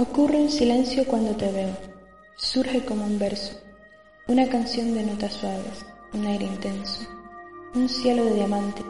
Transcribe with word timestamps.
Ocurre 0.00 0.38
un 0.38 0.48
silencio 0.48 1.04
cuando 1.04 1.36
te 1.36 1.52
veo. 1.52 1.76
Surge 2.34 2.86
como 2.86 3.04
un 3.04 3.18
verso. 3.18 3.52
Una 4.28 4.48
canción 4.48 4.94
de 4.94 5.04
notas 5.04 5.34
suaves. 5.34 5.84
Un 6.14 6.24
aire 6.24 6.46
intenso. 6.46 7.06
Un 7.74 7.86
cielo 7.86 8.24
de 8.24 8.32
diamantes 8.36 8.86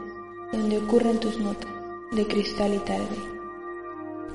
donde 0.52 0.78
ocurren 0.78 1.18
tus 1.18 1.37
notas 1.41 1.68
de 2.12 2.24
cristal 2.28 2.74
y 2.74 2.78
tarde. 2.78 3.18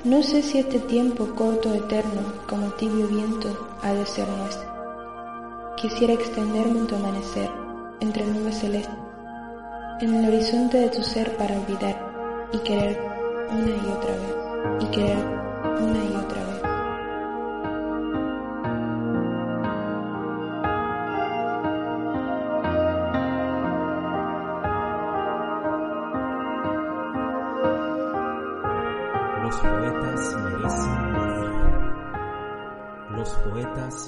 No 0.03 0.21
sé 0.21 0.41
si 0.41 0.57
este 0.59 0.79
tiempo 0.79 1.33
corto 1.33 1.73
eterno 1.73 2.43
como 2.49 2.67
tibio 2.73 3.07
viento 3.07 3.77
ha 3.81 3.93
de 3.93 4.05
ser 4.05 4.27
nuestro. 4.27 5.75
Quisiera 5.77 6.11
extenderme 6.11 6.79
en 6.79 6.87
tu 6.87 6.95
amanecer, 6.95 7.49
entre 8.01 8.25
nubes 8.25 8.59
celestes, 8.59 8.93
en 10.01 10.13
el 10.13 10.27
horizonte 10.27 10.77
de 10.79 10.89
tu 10.89 11.01
ser 11.03 11.37
para 11.37 11.57
olvidar 11.57 12.49
y 12.51 12.57
querer 12.57 12.99
una 13.49 13.69
y 13.69 13.91
otra 13.97 14.11
vez, 14.11 14.83
y 14.83 14.85
querer 14.87 15.25
una 15.79 16.03
y 16.03 16.15
otra 16.17 16.39
vez. 16.39 16.44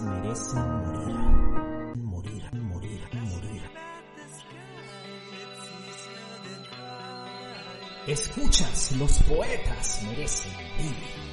Merecen 0.01 0.67
morir. 0.85 1.15
Morir, 1.95 2.43
morir, 2.53 3.01
morir. 3.13 3.61
Escuchas, 8.07 8.91
los 8.97 9.23
poetas 9.23 10.01
merecen 10.03 10.51
morir. 10.53 11.27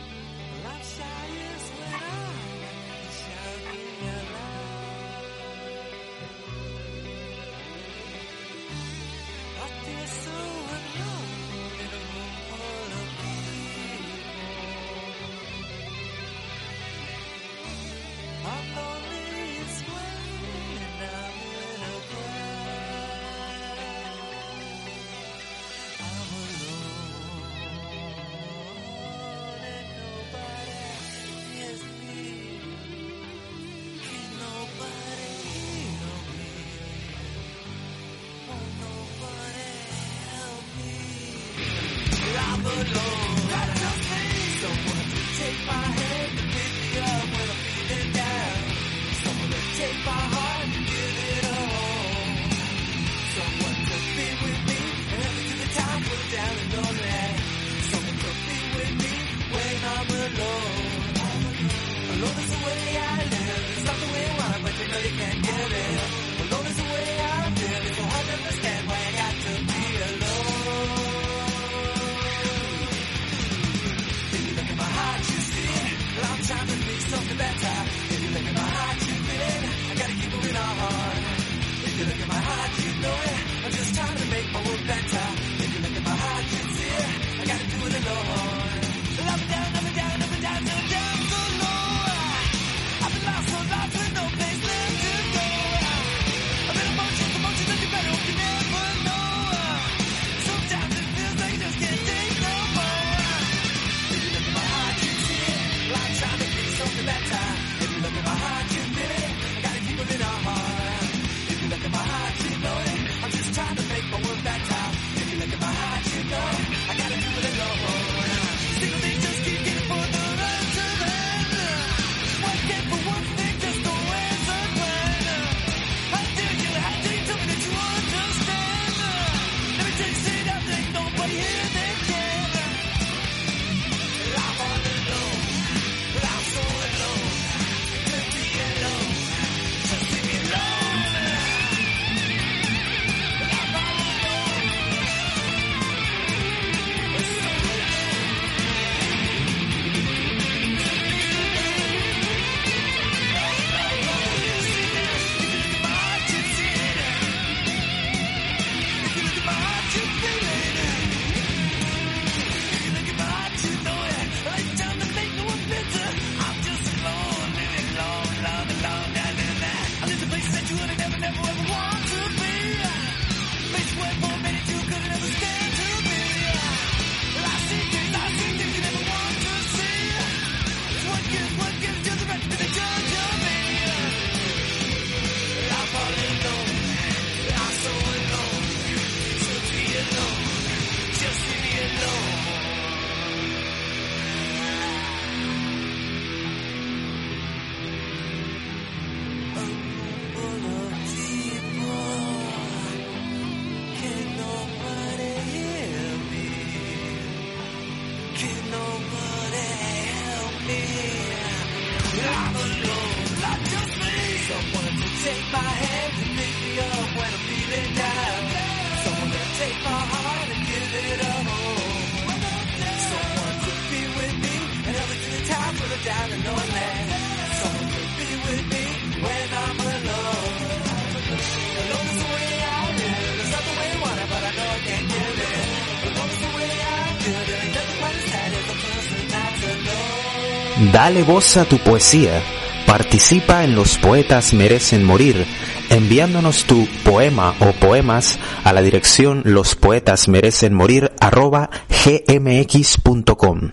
Dale 240.93 241.23
voz 241.23 241.57
a 241.57 241.65
tu 241.65 241.79
poesía. 241.79 242.43
Participa 242.87 243.65
en 243.65 243.75
Los 243.75 243.97
Poetas 243.97 244.53
Merecen 244.53 245.05
Morir, 245.05 245.47
enviándonos 245.89 246.65
tu 246.65 246.87
poema 247.05 247.55
o 247.61 247.73
poemas 247.73 248.39
a 248.65 248.73
la 248.73 248.83
dirección 248.83 249.43
lospoetasmerecenmorir 249.45 251.13
arroba 251.21 251.71
gmx.com. 251.89 253.71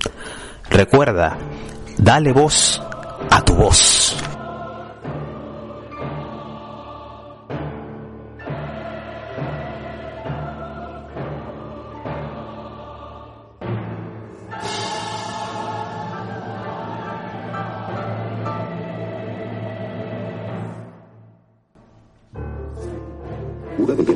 Recuerda, 0.70 1.38
dale 1.98 2.32
voz 2.32 2.82
a 3.30 3.42
tu 3.44 3.56
voz. 3.56 4.31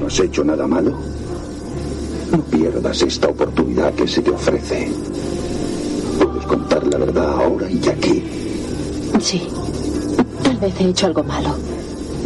No 0.05 0.09
has 0.09 0.19
hecho 0.19 0.43
nada 0.43 0.67
malo? 0.67 0.91
No 2.31 2.37
pierdas 2.43 3.01
esta 3.01 3.27
oportunidad 3.27 3.91
que 3.95 4.07
se 4.07 4.21
te 4.21 4.29
ofrece. 4.29 4.91
Puedes 6.19 6.45
contar 6.45 6.85
la 6.85 6.99
verdad 6.99 7.27
ahora 7.27 7.67
y 7.71 7.77
aquí. 7.89 8.23
Sí, 9.19 9.47
tal 10.43 10.57
vez 10.57 10.79
he 10.79 10.89
hecho 10.89 11.07
algo 11.07 11.23
malo. 11.23 11.55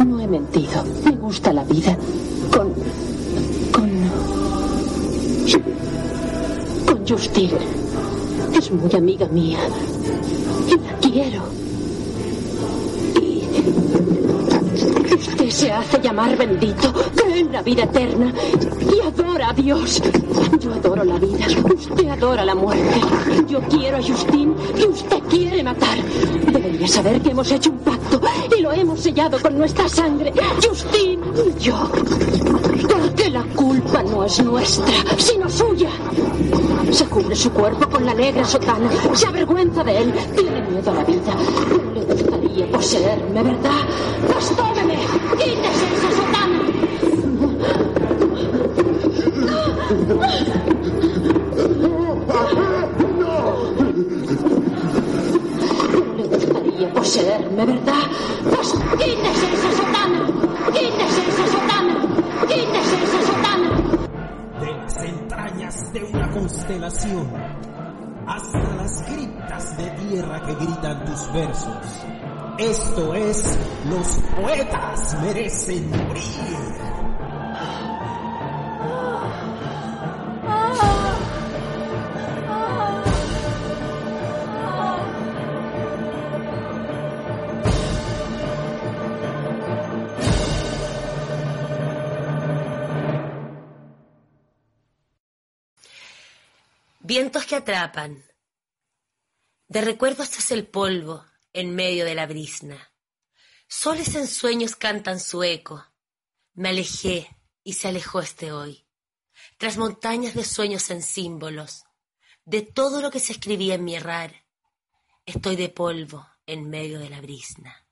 No 0.06 0.20
he 0.20 0.26
mentido. 0.26 0.84
Me 1.06 1.12
gusta 1.12 1.54
la 1.54 1.64
vida. 1.64 1.96
Con. 2.54 2.68
con. 3.72 3.90
Sigue. 5.46 5.74
con 6.86 7.08
Justine. 7.08 7.58
Es 8.58 8.70
muy 8.70 8.92
amiga 8.94 9.26
mía. 9.28 9.58
Y 10.68 10.76
la 10.76 10.98
quiero. 10.98 11.42
Y. 13.22 14.99
Usted 15.12 15.50
se 15.50 15.72
hace 15.72 16.00
llamar 16.00 16.36
bendito, 16.36 16.92
cree 17.14 17.40
en 17.40 17.52
la 17.52 17.62
vida 17.62 17.84
eterna 17.84 18.32
y 18.80 19.00
adora 19.06 19.50
a 19.50 19.52
Dios. 19.52 20.00
Yo 20.60 20.72
adoro 20.72 21.04
la 21.04 21.18
vida, 21.18 21.46
usted 21.74 22.08
adora 22.08 22.44
la 22.44 22.54
muerte. 22.54 23.00
Yo 23.48 23.60
quiero 23.62 23.96
a 23.96 24.02
Justine 24.02 24.54
y 24.78 24.86
usted 24.86 25.18
quiere 25.28 25.62
matar. 25.62 25.98
Debería 26.52 26.88
saber 26.88 27.20
que 27.20 27.30
hemos 27.30 27.50
hecho 27.50 27.70
un 27.70 27.78
pacto 27.78 28.20
y 28.56 28.60
lo 28.60 28.72
hemos 28.72 29.00
sellado 29.00 29.40
con 29.40 29.58
nuestra 29.58 29.88
sangre. 29.88 30.32
Justine 30.62 31.22
y 31.36 31.62
yo. 31.62 31.90
Porque 32.88 33.30
la 33.30 33.42
culpa 33.54 34.02
no 34.02 34.24
es 34.24 34.42
nuestra, 34.42 34.94
sino 35.18 35.48
suya. 35.48 35.90
Se 36.90 37.04
cubre 37.06 37.34
su 37.34 37.50
cuerpo 37.50 37.88
con 37.88 38.04
la 38.04 38.14
negra 38.14 38.44
sotana, 38.44 38.90
se 39.14 39.26
avergüenza 39.26 39.84
de 39.84 39.98
él, 39.98 40.14
tiene 40.36 40.62
miedo 40.68 40.90
a 40.90 40.94
la 40.94 41.04
vida. 41.04 41.89
Gustaría 42.60 42.76
poseerme, 42.76 43.42
¿verdad? 43.42 43.80
Pues 44.30 44.54
tómeme, 44.54 44.96
quítese 45.38 45.86
esa 45.96 46.10
sotana. 46.16 46.58
Le 56.16 56.26
gustaría 56.26 56.92
poseerme, 56.92 57.64
¿verdad? 57.64 58.04
Pues 58.44 58.74
quítese 58.98 59.46
esa 59.54 59.70
sotana, 59.78 60.20
quítese 60.72 61.20
esa 61.28 61.46
sotana, 61.46 61.94
quítese 62.42 62.96
esa 63.04 63.20
sotana. 63.26 63.70
de 64.60 64.70
las 64.76 64.96
entrañas 64.98 65.92
de 65.94 66.04
una 66.04 66.30
constelación 66.30 67.26
hasta 68.26 68.58
las 68.76 69.02
criptas 69.04 69.76
de 69.76 69.90
tierra 69.90 70.40
que 70.42 70.54
gritan 70.54 71.04
tus 71.04 71.32
versos. 71.32 72.19
Esto 72.60 73.14
es 73.14 73.58
Los 73.88 74.06
poetas 74.36 75.22
merecen 75.22 75.88
morir. 75.88 76.24
Vientos 97.00 97.46
que 97.46 97.56
atrapan. 97.56 98.22
De 99.66 99.80
recuerdo 99.80 100.22
estás 100.22 100.50
el 100.50 100.66
polvo 100.66 101.29
en 101.52 101.74
medio 101.74 102.04
de 102.04 102.14
la 102.14 102.26
brisna. 102.26 102.92
Soles 103.66 104.14
en 104.14 104.26
sueños 104.26 104.76
cantan 104.76 105.20
su 105.20 105.42
eco. 105.42 105.84
Me 106.54 106.70
alejé 106.70 107.36
y 107.62 107.74
se 107.74 107.88
alejó 107.88 108.20
este 108.20 108.52
hoy. 108.52 108.86
Tras 109.56 109.76
montañas 109.76 110.34
de 110.34 110.44
sueños 110.44 110.90
en 110.90 111.02
símbolos, 111.02 111.84
de 112.44 112.62
todo 112.62 113.00
lo 113.00 113.10
que 113.10 113.20
se 113.20 113.32
escribía 113.32 113.74
en 113.74 113.84
mi 113.84 113.94
errar, 113.94 114.44
estoy 115.24 115.56
de 115.56 115.68
polvo 115.68 116.26
en 116.46 116.68
medio 116.68 116.98
de 116.98 117.10
la 117.10 117.20
brisna. 117.20 117.86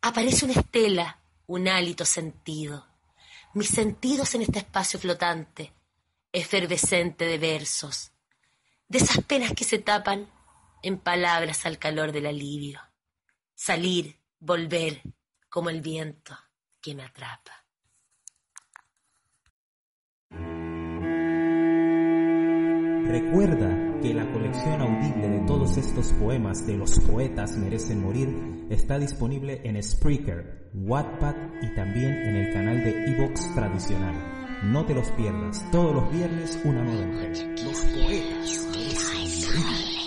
Aparece 0.00 0.44
una 0.44 0.54
estela, 0.54 1.20
un 1.46 1.68
hálito 1.68 2.04
sentido. 2.04 2.86
Mis 3.54 3.68
sentidos 3.68 4.34
en 4.34 4.42
este 4.42 4.58
espacio 4.58 5.00
flotante, 5.00 5.72
efervescente 6.32 7.24
de 7.24 7.38
versos, 7.38 8.12
de 8.88 8.98
esas 8.98 9.24
penas 9.24 9.52
que 9.52 9.64
se 9.64 9.78
tapan 9.78 10.30
en 10.82 10.98
palabras 10.98 11.66
al 11.66 11.78
calor 11.78 12.12
del 12.12 12.26
alivio. 12.26 12.80
Salir, 13.54 14.18
volver, 14.38 15.02
como 15.48 15.70
el 15.70 15.80
viento 15.80 16.36
que 16.80 16.94
me 16.94 17.04
atrapa. 17.04 17.52
Recuerda 23.08 24.00
que 24.02 24.12
la 24.12 24.30
colección 24.30 24.82
audible 24.82 25.28
de 25.28 25.46
todos 25.46 25.76
estos 25.78 26.12
poemas 26.12 26.66
de 26.66 26.76
los 26.76 27.00
poetas 27.00 27.56
merecen 27.56 28.02
morir 28.02 28.66
está 28.70 28.98
disponible 28.98 29.62
en 29.64 29.82
Spreaker, 29.82 30.70
Wattpad 30.74 31.34
y 31.62 31.74
también 31.74 32.12
en 32.12 32.36
el 32.36 32.52
canal 32.52 32.84
de 32.84 32.90
Evox 33.12 33.54
tradicional. 33.54 34.38
No 34.64 34.84
te 34.84 34.94
los 34.94 35.10
pierdas, 35.12 35.64
todos 35.72 35.94
los 35.94 36.12
viernes 36.12 36.60
una 36.64 36.82
nueva 36.82 37.02
entrega. 37.02 37.50
Los 37.64 37.80
poetas 37.80 38.66
merecen 38.72 39.60
morir. 39.62 39.97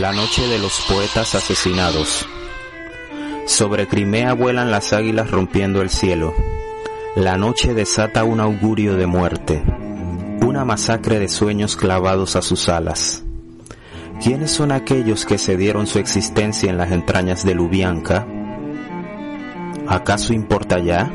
La 0.00 0.10
noche 0.10 0.46
de 0.46 0.58
los 0.58 0.80
poetas 0.88 1.34
asesinados. 1.34 2.26
Sobre 3.46 3.86
Crimea 3.86 4.32
vuelan 4.32 4.70
las 4.70 4.94
águilas 4.94 5.30
rompiendo 5.30 5.82
el 5.82 5.90
cielo. 5.90 6.34
La 7.14 7.36
noche 7.36 7.74
desata 7.74 8.24
un 8.24 8.40
augurio 8.40 8.96
de 8.96 9.06
muerte, 9.06 9.62
una 10.46 10.64
masacre 10.64 11.18
de 11.18 11.28
sueños 11.28 11.76
clavados 11.76 12.36
a 12.36 12.42
sus 12.42 12.70
alas. 12.70 13.22
¿Quiénes 14.22 14.50
son 14.50 14.72
aquellos 14.72 15.26
que 15.26 15.36
se 15.36 15.58
dieron 15.58 15.86
su 15.86 15.98
existencia 15.98 16.70
en 16.70 16.78
las 16.78 16.90
entrañas 16.90 17.44
de 17.44 17.54
Lubianka? 17.54 18.26
¿Acaso 19.86 20.32
importa 20.32 20.78
ya? 20.78 21.12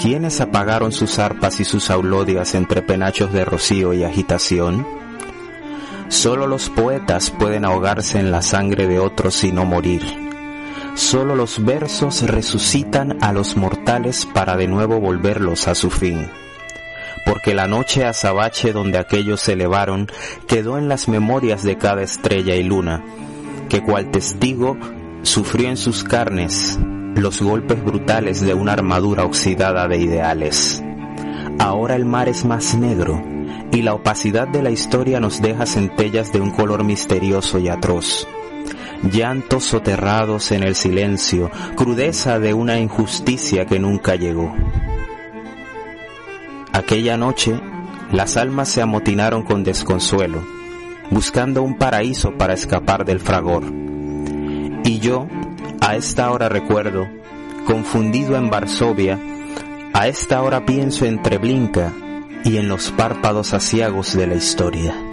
¿Quiénes 0.00 0.40
apagaron 0.40 0.92
sus 0.92 1.18
arpas 1.18 1.60
y 1.60 1.64
sus 1.64 1.90
aulodias 1.90 2.54
entre 2.54 2.80
penachos 2.80 3.34
de 3.34 3.44
rocío 3.44 3.92
y 3.92 4.02
agitación? 4.02 4.99
Solo 6.10 6.48
los 6.48 6.70
poetas 6.70 7.30
pueden 7.30 7.64
ahogarse 7.64 8.18
en 8.18 8.32
la 8.32 8.42
sangre 8.42 8.88
de 8.88 8.98
otros 8.98 9.44
y 9.44 9.52
no 9.52 9.64
morir. 9.64 10.02
Solo 10.96 11.36
los 11.36 11.64
versos 11.64 12.22
resucitan 12.22 13.22
a 13.22 13.32
los 13.32 13.56
mortales 13.56 14.26
para 14.26 14.56
de 14.56 14.66
nuevo 14.66 14.98
volverlos 14.98 15.68
a 15.68 15.76
su 15.76 15.88
fin. 15.88 16.28
Porque 17.24 17.54
la 17.54 17.68
noche 17.68 18.04
azabache 18.04 18.72
donde 18.72 18.98
aquellos 18.98 19.40
se 19.40 19.52
elevaron 19.52 20.08
quedó 20.48 20.78
en 20.78 20.88
las 20.88 21.06
memorias 21.06 21.62
de 21.62 21.78
cada 21.78 22.02
estrella 22.02 22.56
y 22.56 22.64
luna, 22.64 23.04
que 23.68 23.80
cual 23.80 24.10
testigo 24.10 24.76
sufrió 25.22 25.68
en 25.68 25.76
sus 25.76 26.02
carnes 26.02 26.76
los 27.14 27.40
golpes 27.40 27.84
brutales 27.84 28.40
de 28.40 28.52
una 28.52 28.72
armadura 28.72 29.24
oxidada 29.24 29.86
de 29.86 29.98
ideales. 29.98 30.82
Ahora 31.60 31.94
el 31.94 32.04
mar 32.04 32.28
es 32.28 32.44
más 32.44 32.74
negro 32.74 33.22
y 33.72 33.82
la 33.82 33.94
opacidad 33.94 34.48
de 34.48 34.62
la 34.62 34.70
historia 34.70 35.20
nos 35.20 35.40
deja 35.40 35.66
centellas 35.66 36.32
de 36.32 36.40
un 36.40 36.50
color 36.50 36.84
misterioso 36.84 37.58
y 37.58 37.68
atroz. 37.68 38.26
Llantos 39.02 39.64
soterrados 39.64 40.52
en 40.52 40.62
el 40.62 40.74
silencio, 40.74 41.50
crudeza 41.76 42.38
de 42.38 42.52
una 42.52 42.78
injusticia 42.78 43.64
que 43.66 43.78
nunca 43.78 44.16
llegó. 44.16 44.54
Aquella 46.72 47.16
noche, 47.16 47.58
las 48.12 48.36
almas 48.36 48.68
se 48.68 48.82
amotinaron 48.82 49.42
con 49.42 49.64
desconsuelo, 49.64 50.42
buscando 51.10 51.62
un 51.62 51.78
paraíso 51.78 52.32
para 52.36 52.54
escapar 52.54 53.04
del 53.04 53.20
fragor. 53.20 53.64
Y 54.84 54.98
yo, 54.98 55.26
a 55.80 55.96
esta 55.96 56.30
hora 56.30 56.48
recuerdo, 56.48 57.08
confundido 57.66 58.36
en 58.36 58.50
Varsovia, 58.50 59.18
a 59.92 60.08
esta 60.08 60.42
hora 60.42 60.66
pienso 60.66 61.06
en 61.06 61.22
Treblinka, 61.22 61.92
y 62.44 62.56
en 62.56 62.68
los 62.68 62.90
párpados 62.90 63.54
aciagos 63.54 64.16
de 64.16 64.26
la 64.26 64.34
historia. 64.34 65.09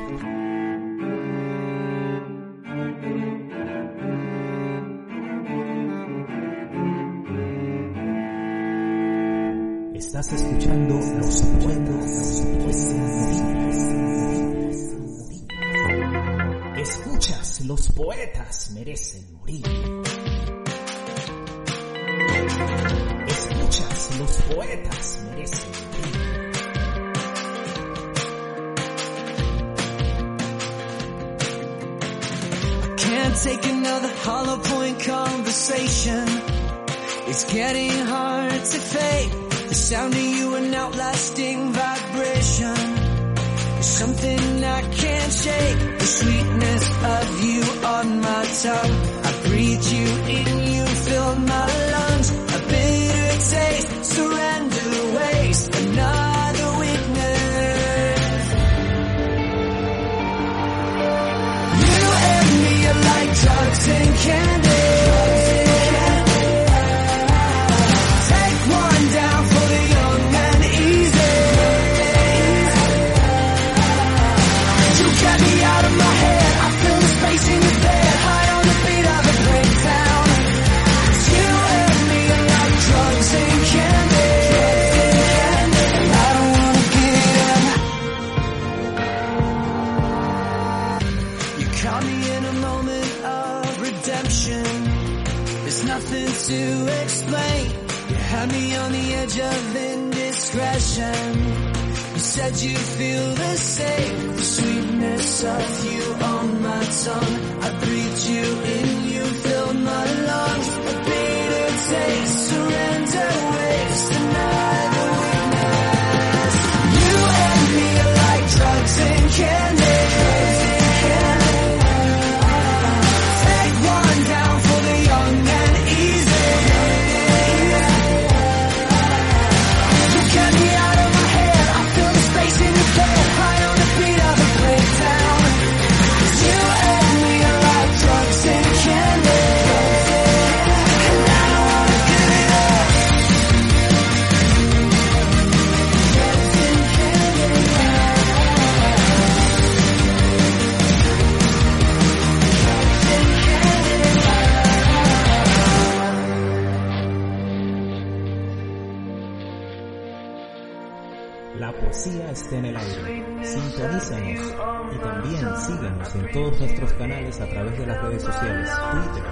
todos 166.37 166.59
nuestros 166.59 166.93
canales 166.93 167.41
a 167.41 167.47
través 167.47 167.79
de 167.79 167.87
las 167.87 167.99
redes 168.03 168.21
sociales, 168.21 168.69
Twitter, 168.91 169.23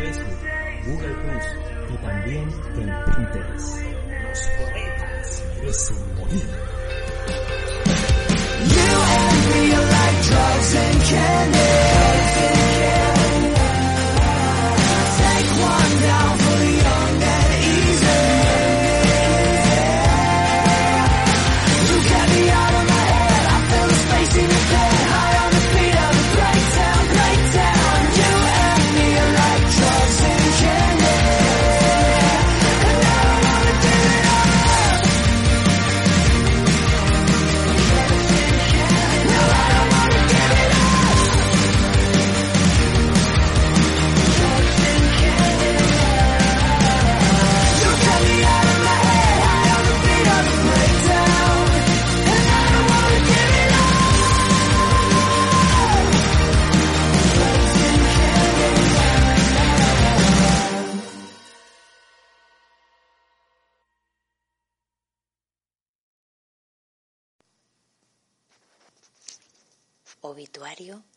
Facebook, 0.00 0.38
Google 0.86 1.14
Plus 1.14 1.94
y 1.94 1.96
también 1.98 2.48
en 2.74 3.04
Pinterest. 3.04 3.76
Los 4.24 4.48
poetas 4.58 5.44
merecen. 5.54 6.69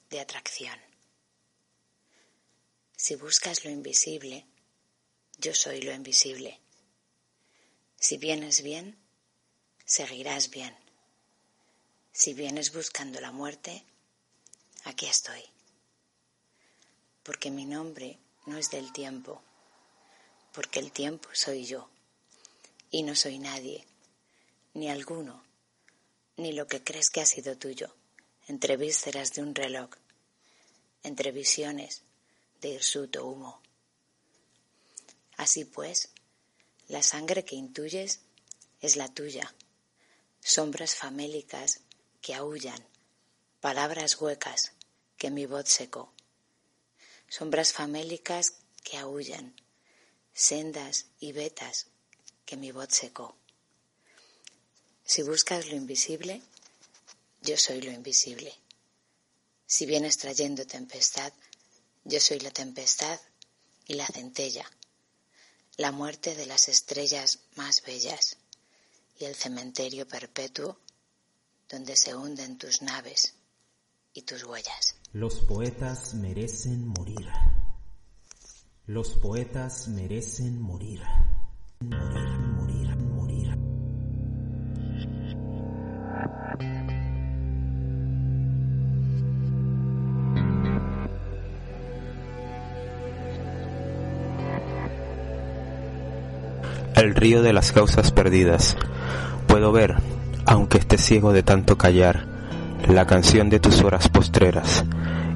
de 0.10 0.22
atracción. 0.22 0.80
Si 2.96 3.16
buscas 3.16 3.66
lo 3.66 3.72
invisible, 3.72 4.46
yo 5.38 5.54
soy 5.54 5.82
lo 5.82 5.92
invisible. 5.92 6.62
Si 8.00 8.18
vienes 8.18 8.64
bien, 8.64 8.98
seguirás 9.84 10.50
bien. 10.50 10.74
Si 12.14 12.34
vienes 12.34 12.72
buscando 12.72 13.20
la 13.20 13.34
muerte, 13.34 13.84
aquí 14.86 15.08
estoy. 15.08 15.44
Porque 17.24 17.52
mi 17.52 17.66
nombre 17.66 18.20
no 18.46 18.58
es 18.58 18.70
del 18.70 18.94
tiempo, 18.94 19.42
porque 20.54 20.80
el 20.80 20.94
tiempo 20.94 21.28
soy 21.34 21.66
yo, 21.66 21.90
y 22.92 23.04
no 23.04 23.14
soy 23.14 23.40
nadie, 23.40 23.86
ni 24.74 24.90
alguno, 24.90 25.44
ni 26.38 26.54
lo 26.54 26.66
que 26.66 26.82
crees 26.82 27.10
que 27.10 27.20
ha 27.20 27.26
sido 27.26 27.58
tuyo 27.58 27.94
entre 28.48 28.78
vísceras 28.78 29.34
de 29.34 29.42
un 29.42 29.56
reloj, 29.56 29.90
entre 31.04 31.32
visiones 31.32 32.02
de 32.62 32.70
hirsuto 32.70 33.26
humo. 33.26 33.62
Así 35.38 35.66
pues, 35.66 36.10
la 36.88 37.04
sangre 37.04 37.46
que 37.46 37.56
intuyes 37.56 38.20
es 38.82 38.96
la 38.96 39.08
tuya, 39.08 39.54
sombras 40.42 40.96
famélicas 40.96 41.82
que 42.22 42.34
aullan, 42.36 42.86
palabras 43.62 44.20
huecas 44.20 44.74
que 45.18 45.32
mi 45.32 45.46
voz 45.46 45.70
secó, 45.70 46.14
sombras 47.30 47.74
famélicas 47.74 48.56
que 48.84 48.98
aullan, 48.98 49.56
sendas 50.34 51.08
y 51.20 51.32
vetas 51.32 51.88
que 52.46 52.58
mi 52.58 52.72
voz 52.72 52.90
secó. 52.92 53.38
Si 55.06 55.22
buscas 55.24 55.68
lo 55.68 55.76
invisible, 55.76 56.42
yo 57.44 57.58
soy 57.58 57.82
lo 57.82 57.92
invisible. 57.92 58.54
Si 59.66 59.86
vienes 59.86 60.18
trayendo 60.18 60.66
tempestad, 60.66 61.32
yo 62.06 62.20
soy 62.20 62.40
la 62.40 62.52
tempestad 62.52 63.20
y 63.86 63.96
la 63.96 64.08
centella, 64.08 64.66
la 65.78 65.92
muerte 65.92 66.36
de 66.36 66.46
las 66.46 66.70
estrellas 66.70 67.40
más 67.56 67.84
bellas 67.86 68.38
y 69.20 69.26
el 69.26 69.36
cementerio 69.36 70.08
perpetuo 70.08 70.78
donde 71.70 71.96
se 71.96 72.16
hunden 72.16 72.58
tus 72.58 72.82
naves 72.82 73.34
y 74.14 74.22
tus 74.22 74.44
huellas. 74.44 74.96
Los 75.12 75.40
poetas 75.42 76.14
merecen 76.14 76.88
morir. 76.88 77.28
Los 78.86 79.16
poetas 79.16 79.88
merecen 79.88 80.62
morir. 80.62 81.02
Morir, 81.80 82.33
El 97.04 97.16
río 97.16 97.42
de 97.42 97.52
las 97.52 97.74
causas 97.74 98.14
perdidas. 98.14 98.78
Puedo 99.46 99.74
ver, 99.74 99.96
aunque 100.46 100.78
esté 100.78 100.98
ciego 100.98 101.34
de 101.34 101.44
tanto 101.44 101.78
callar, 101.78 102.24
la 102.88 103.06
canción 103.06 103.50
de 103.50 103.60
tus 103.60 103.82
horas 103.82 104.08
postreras, 104.08 104.86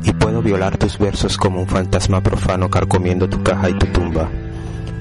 y 0.02 0.14
puedo 0.14 0.42
violar 0.42 0.78
tus 0.78 0.98
versos 0.98 1.38
como 1.38 1.60
un 1.60 1.68
fantasma 1.68 2.22
profano 2.22 2.70
carcomiendo 2.70 3.28
tu 3.28 3.44
caja 3.44 3.70
y 3.70 3.74
tu 3.74 3.86
tumba. 3.88 4.30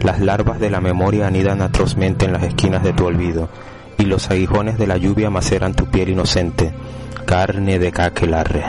Las 0.03 0.19
larvas 0.19 0.59
de 0.59 0.71
la 0.71 0.81
memoria 0.81 1.29
anidan 1.29 1.63
atrozmente 1.63 2.25
en 2.25 2.33
las 2.33 2.43
esquinas 2.43 2.83
de 2.83 2.93
tu 2.93 3.07
olvido, 3.07 3.49
y 3.97 4.03
los 4.03 4.29
aguijones 4.29 4.77
de 4.77 4.89
la 4.89 4.97
lluvia 4.97 5.31
maceran 5.31 5.73
tu 5.73 5.87
piel 5.87 6.09
inocente, 6.09 6.75
carne 7.27 7.79
de 7.79 7.93
caquelarre. 7.93 8.65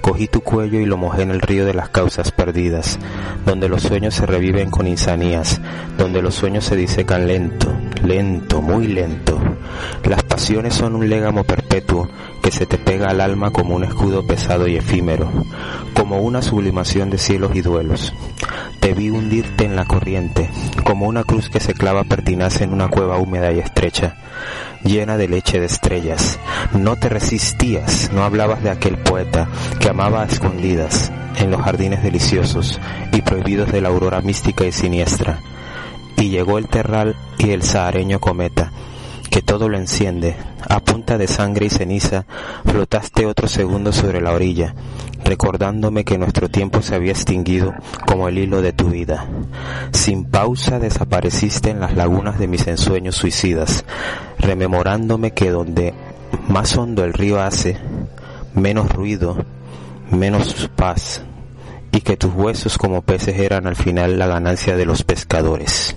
Cogí 0.00 0.28
tu 0.28 0.40
cuello 0.40 0.80
y 0.80 0.86
lo 0.86 0.96
mojé 0.96 1.22
en 1.22 1.30
el 1.30 1.40
río 1.40 1.66
de 1.66 1.74
las 1.74 1.90
causas 1.90 2.32
perdidas, 2.32 2.98
donde 3.44 3.68
los 3.68 3.82
sueños 3.82 4.14
se 4.14 4.26
reviven 4.26 4.70
con 4.70 4.86
insanías, 4.86 5.60
donde 5.98 6.22
los 6.22 6.34
sueños 6.34 6.64
se 6.64 6.76
disecan 6.76 7.26
lento, 7.26 7.72
lento, 8.02 8.62
muy 8.62 8.86
lento. 8.86 9.38
Las 10.08 10.22
pasiones 10.22 10.74
son 10.74 10.96
un 10.96 11.08
légamo 11.08 11.44
perpetuo 11.44 12.08
que 12.42 12.50
se 12.50 12.66
te 12.66 12.78
pega 12.78 13.10
al 13.10 13.20
alma 13.20 13.50
como 13.50 13.76
un 13.76 13.84
escudo 13.84 14.26
pesado 14.26 14.66
y 14.66 14.76
efímero, 14.76 15.30
como 15.94 16.20
una 16.20 16.42
sublimación 16.42 17.10
de 17.10 17.18
cielos 17.18 17.54
y 17.54 17.60
duelos. 17.60 18.12
Te 18.80 18.94
vi 18.94 19.10
hundirte 19.10 19.64
en 19.64 19.76
la 19.76 19.84
corriente, 19.84 20.50
como 20.84 21.06
una 21.06 21.24
cruz 21.24 21.50
que 21.50 21.60
se 21.60 21.74
clava 21.74 22.04
pertinaz 22.04 22.62
en 22.62 22.72
una 22.72 22.88
cueva 22.88 23.18
húmeda 23.18 23.52
y 23.52 23.58
estrecha 23.58 24.16
llena 24.84 25.16
de 25.16 25.28
leche 25.28 25.60
de 25.60 25.66
estrellas. 25.66 26.38
No 26.72 26.96
te 26.96 27.08
resistías, 27.08 28.10
no 28.12 28.24
hablabas 28.24 28.62
de 28.62 28.70
aquel 28.70 28.98
poeta 28.98 29.48
que 29.78 29.88
amaba 29.88 30.22
a 30.22 30.26
escondidas 30.26 31.12
en 31.38 31.50
los 31.50 31.62
jardines 31.62 32.02
deliciosos 32.02 32.80
y 33.12 33.22
prohibidos 33.22 33.72
de 33.72 33.80
la 33.80 33.88
aurora 33.88 34.20
mística 34.20 34.64
y 34.64 34.72
siniestra. 34.72 35.40
Y 36.16 36.30
llegó 36.30 36.58
el 36.58 36.68
terral 36.68 37.16
y 37.38 37.50
el 37.50 37.62
sahareño 37.62 38.20
cometa, 38.20 38.72
que 39.30 39.42
todo 39.42 39.68
lo 39.68 39.78
enciende. 39.78 40.34
A 40.68 40.80
punta 40.80 41.16
de 41.16 41.26
sangre 41.26 41.66
y 41.66 41.70
ceniza 41.70 42.26
flotaste 42.64 43.26
otro 43.26 43.48
segundo 43.48 43.92
sobre 43.92 44.20
la 44.20 44.32
orilla, 44.32 44.74
recordándome 45.24 46.04
que 46.04 46.18
nuestro 46.18 46.48
tiempo 46.48 46.82
se 46.82 46.94
había 46.94 47.12
extinguido 47.12 47.72
como 48.06 48.28
el 48.28 48.38
hilo 48.38 48.60
de 48.60 48.72
tu 48.72 48.90
vida. 48.90 49.26
Sin 49.92 50.24
pausa 50.24 50.78
desapareciste 50.78 51.70
en 51.70 51.80
las 51.80 51.96
lagunas 51.96 52.38
de 52.38 52.48
mis 52.48 52.66
ensueños 52.66 53.16
suicidas, 53.16 53.84
rememorándome 54.38 55.30
que 55.30 55.50
donde 55.50 55.94
más 56.48 56.76
hondo 56.76 57.04
el 57.04 57.12
río 57.12 57.40
hace, 57.40 57.78
menos 58.54 58.92
ruido, 58.92 59.44
menos 60.10 60.68
paz, 60.74 61.22
y 61.92 62.00
que 62.00 62.16
tus 62.16 62.32
huesos 62.34 62.78
como 62.78 63.02
peces 63.02 63.38
eran 63.38 63.66
al 63.66 63.76
final 63.76 64.18
la 64.18 64.26
ganancia 64.26 64.76
de 64.76 64.86
los 64.86 65.02
pescadores. 65.04 65.96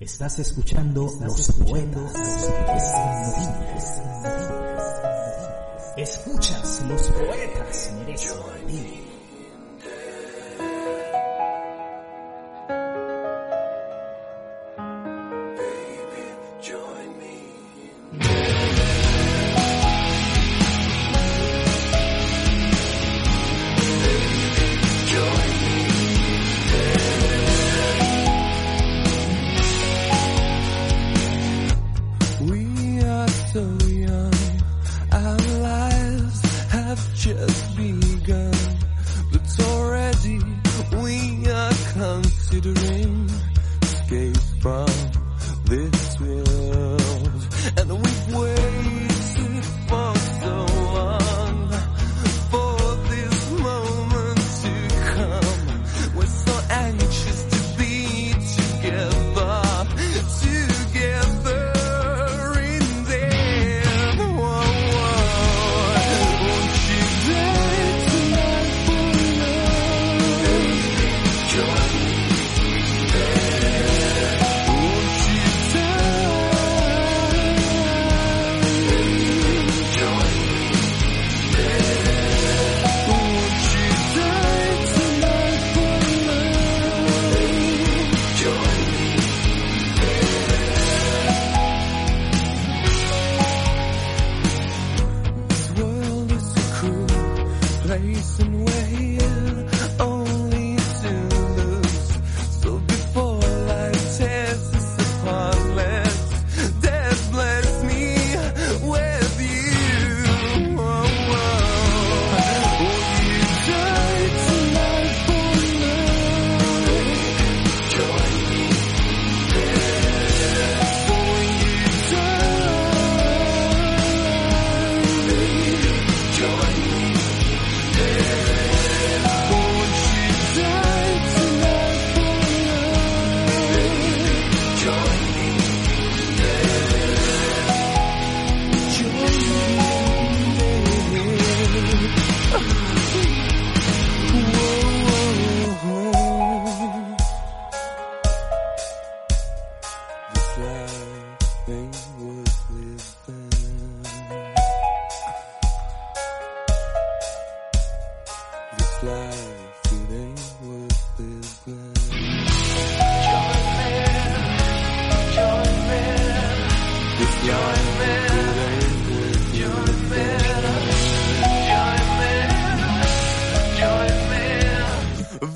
Estás 0.00 0.38
escuchando 0.38 1.02
Los 1.20 1.52
Poetas 1.52 2.14
Merecen 2.58 3.50
Escuchas 5.98 6.84
Los 6.88 7.02
Poetas. 7.10 7.92
Merecen 7.98 8.38
Morir. 8.38 9.09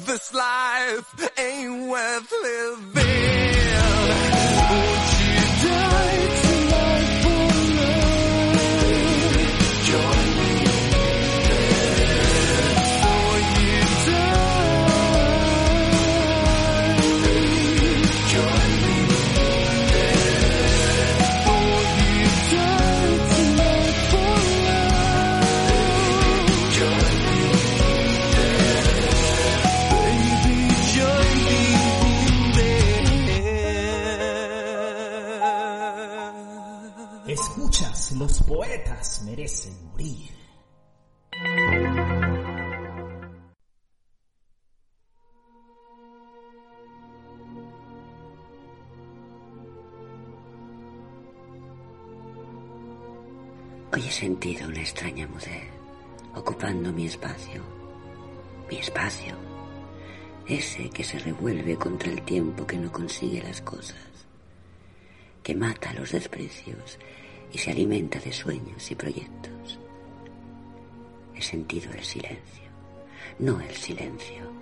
This 0.07 0.33
life, 0.33 1.31
ain't 1.39 1.89
worth 1.91 2.33
living. 2.43 3.34
Poetas 38.47 39.23
merecen 39.25 39.73
morir. 39.91 40.31
Hoy 53.93 54.01
he 54.01 54.11
sentido 54.11 54.69
una 54.69 54.81
extraña 54.81 55.27
mudez 55.27 55.71
ocupando 56.35 56.93
mi 56.93 57.07
espacio. 57.07 57.63
Mi 58.69 58.77
espacio. 58.77 59.37
Ese 60.47 60.91
que 60.91 61.05
se 61.05 61.19
revuelve 61.19 61.77
contra 61.77 62.11
el 62.11 62.21
tiempo 62.23 62.67
que 62.67 62.77
no 62.77 62.93
consigue 62.93 63.43
las 63.43 63.63
cosas. 63.63 64.27
Que 65.43 65.55
mata 65.55 65.95
los 65.95 66.13
desprecios 66.13 66.99
y 67.55 67.59
se 67.59 67.71
alimenta 67.71 68.19
de 68.19 68.33
sueños 68.33 68.91
y 68.91 68.95
proyectos. 68.97 69.79
He 71.35 71.41
sentido 71.41 71.93
el 71.93 72.03
silencio. 72.03 72.65
No 73.39 73.61
el 73.61 73.75
silencio. 73.77 74.53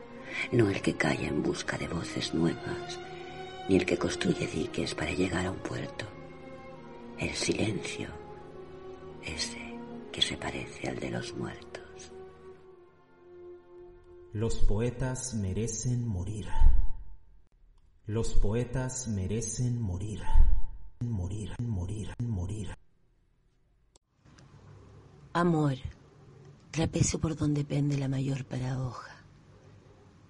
No 0.53 0.69
el 0.69 0.83
que 0.83 0.95
calla 0.95 1.29
en 1.29 1.43
busca 1.43 1.79
de 1.79 1.89
voces 1.89 2.35
nuevas, 2.35 2.99
ni 3.69 3.77
el 3.77 3.87
que 3.87 3.99
construye 3.99 4.47
diques 4.47 4.95
para 4.95 5.13
llegar 5.13 5.47
a 5.47 5.51
un 5.51 5.59
puerto. 5.59 6.07
El 7.19 7.35
silencio 7.35 8.09
ese 9.23 9.79
que 10.11 10.21
se 10.21 10.37
parece 10.37 10.89
al 10.89 10.99
de 10.99 11.11
los 11.11 11.35
muertos. 11.35 12.13
Los 14.33 14.57
poetas 14.61 15.35
merecen 15.35 16.07
morir. 16.07 16.49
Los 18.07 18.35
poetas 18.35 19.09
merecen 19.09 19.81
morir. 19.81 20.23
Morir, 21.01 21.55
morir, 21.61 22.15
morir. 22.19 22.82
Amor, 25.35 25.77
trapecio 26.71 27.19
por 27.19 27.35
donde 27.35 27.65
pende 27.65 27.97
la 27.97 28.07
mayor 28.07 28.45
paradoja. 28.45 29.17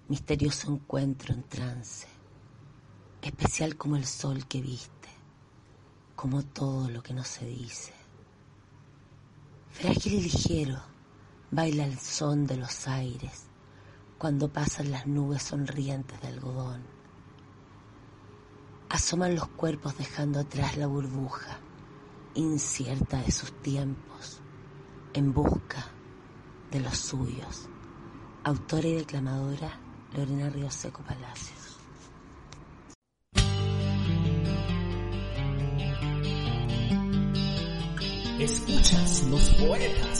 Misterioso 0.07 0.71
encuentro 0.71 1.33
en 1.33 1.43
trance. 1.43 2.07
Especial 3.21 3.75
como 3.75 3.97
el 3.97 4.05
sol 4.05 4.47
que 4.47 4.61
viste. 4.61 5.09
Como 6.15 6.43
todo 6.43 6.89
lo 6.89 7.03
que 7.03 7.13
no 7.13 7.25
se 7.25 7.45
dice. 7.45 7.91
Frágil 9.71 10.13
y 10.13 10.21
ligero, 10.21 10.79
baila 11.51 11.83
el 11.85 11.99
son 11.99 12.47
de 12.47 12.55
los 12.55 12.87
aires 12.87 13.47
cuando 14.17 14.53
pasan 14.53 14.89
las 14.89 15.05
nubes 15.05 15.43
sonrientes 15.43 16.21
de 16.21 16.29
algodón. 16.29 16.81
Asoman 18.87 19.35
los 19.35 19.49
cuerpos 19.49 19.97
dejando 19.97 20.39
atrás 20.39 20.77
la 20.77 20.87
burbuja, 20.87 21.57
incierta 22.35 23.21
de 23.21 23.33
sus 23.33 23.51
tiempos, 23.61 24.39
en 25.13 25.33
busca 25.33 25.85
de 26.71 26.79
los 26.79 26.97
suyos. 26.97 27.69
Autora 28.43 28.87
y 28.87 28.95
declamadora 28.95 29.79
Lorena 30.15 30.49
Río 30.49 30.69
Seco 30.69 31.01
Palacios. 31.03 31.77
Escuchas, 38.39 39.23
los 39.29 39.49
poetas 39.51 40.12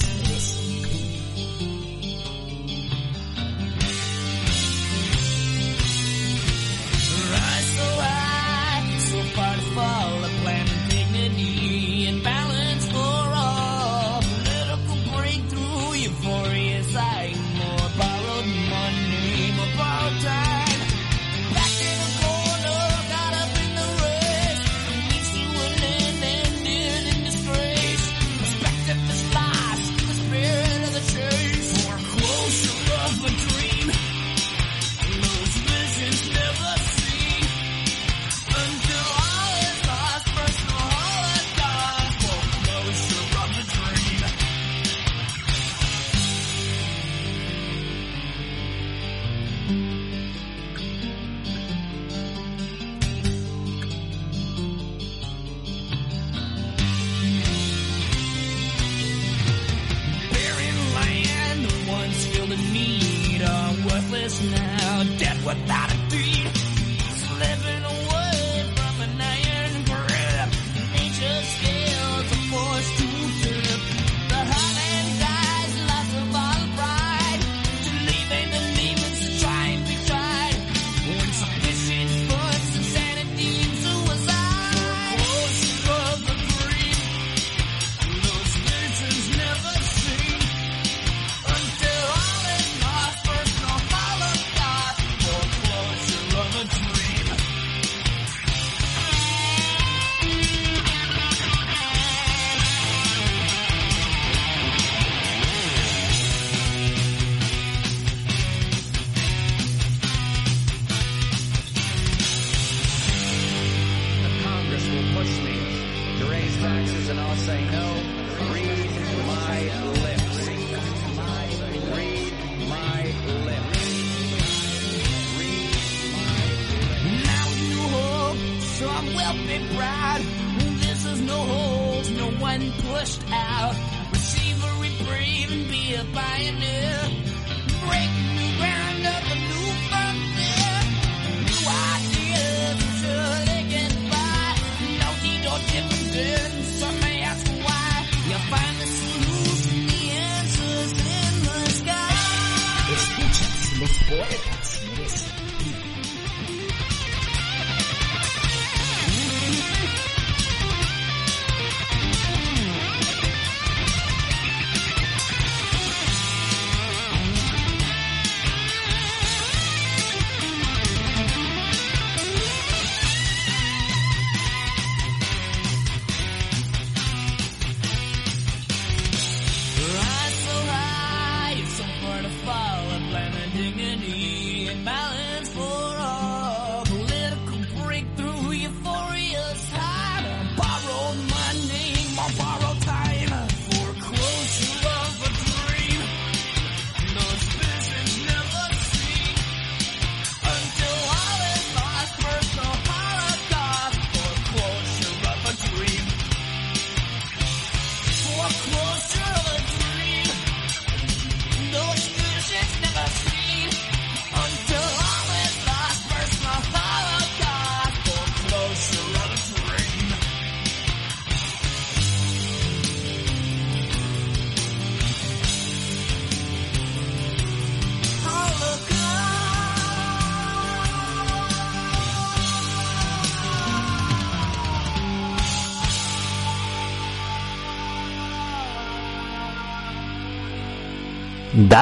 los 154.34 154.42
poetas 154.42 155.93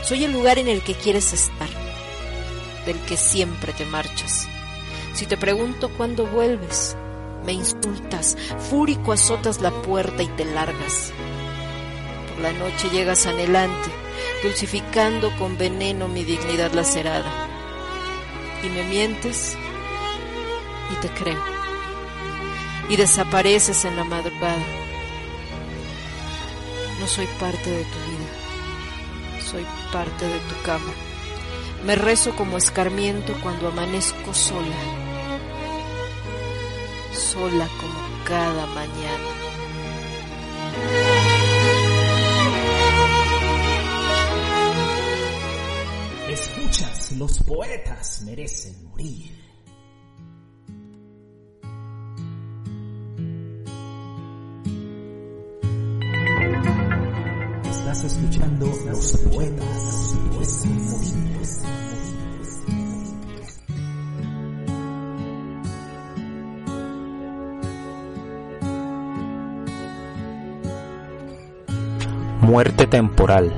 Soy 0.02 0.24
el 0.24 0.32
lugar 0.32 0.58
en 0.58 0.68
el 0.68 0.82
que 0.82 0.94
quieres 0.94 1.32
estar, 1.32 1.68
del 2.84 2.98
que 3.00 3.16
siempre 3.16 3.72
te 3.72 3.86
marchas. 3.86 4.48
Si 5.14 5.26
te 5.26 5.36
pregunto 5.36 5.90
cuándo 5.90 6.26
vuelves, 6.26 6.96
me 7.44 7.52
insultas, 7.52 8.36
fúrico 8.70 9.12
azotas 9.12 9.60
la 9.60 9.70
puerta 9.70 10.22
y 10.22 10.28
te 10.28 10.44
largas. 10.44 11.12
Por 12.28 12.42
la 12.42 12.52
noche 12.52 12.88
llegas 12.90 13.26
anhelante, 13.26 13.90
dulcificando 14.42 15.34
con 15.38 15.58
veneno 15.58 16.08
mi 16.08 16.24
dignidad 16.24 16.72
lacerada. 16.72 17.30
Y 18.62 18.68
me 18.68 18.84
mientes 18.84 19.56
y 20.90 20.94
te 21.00 21.08
creo. 21.08 21.42
Y 22.88 22.96
desapareces 22.96 23.84
en 23.84 23.96
la 23.96 24.04
madrugada. 24.04 24.64
No 27.00 27.06
soy 27.08 27.26
parte 27.40 27.70
de 27.70 27.82
tu 27.82 27.98
vida, 28.10 29.42
soy 29.50 29.66
parte 29.92 30.24
de 30.24 30.38
tu 30.38 30.62
cama. 30.64 30.92
Me 31.84 31.96
rezo 31.96 32.36
como 32.36 32.56
escarmiento 32.56 33.34
cuando 33.42 33.66
amanezco 33.66 34.32
sola, 34.32 34.76
sola 37.14 37.68
como 37.80 38.24
cada 38.24 38.66
mañana. 38.66 39.28
Escuchas, 46.30 47.12
los 47.12 47.38
poetas 47.40 48.22
merecen 48.24 48.88
morir. 48.88 49.30
Estás 57.70 58.04
escuchando 58.04 58.66
los 58.66 59.16
poetas 59.18 60.14
merecen 60.30 60.81
Muerte 72.52 72.86
temporal. 72.86 73.50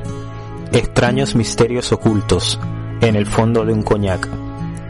Extraños 0.70 1.35
misterios 1.35 1.90
ocultos 1.90 2.61
en 3.00 3.16
el 3.16 3.26
fondo 3.26 3.64
de 3.64 3.72
un 3.72 3.83
coñac. 3.83 4.28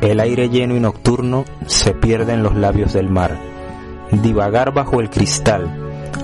El 0.02 0.20
aire 0.20 0.50
lleno 0.50 0.76
y 0.76 0.80
nocturno 0.80 1.46
se 1.64 1.94
pierde 1.94 2.34
en 2.34 2.42
los 2.42 2.54
labios 2.54 2.92
del 2.92 3.08
mar. 3.08 3.38
Divagar 4.10 4.74
bajo 4.74 5.00
el 5.00 5.08
cristal, 5.08 5.74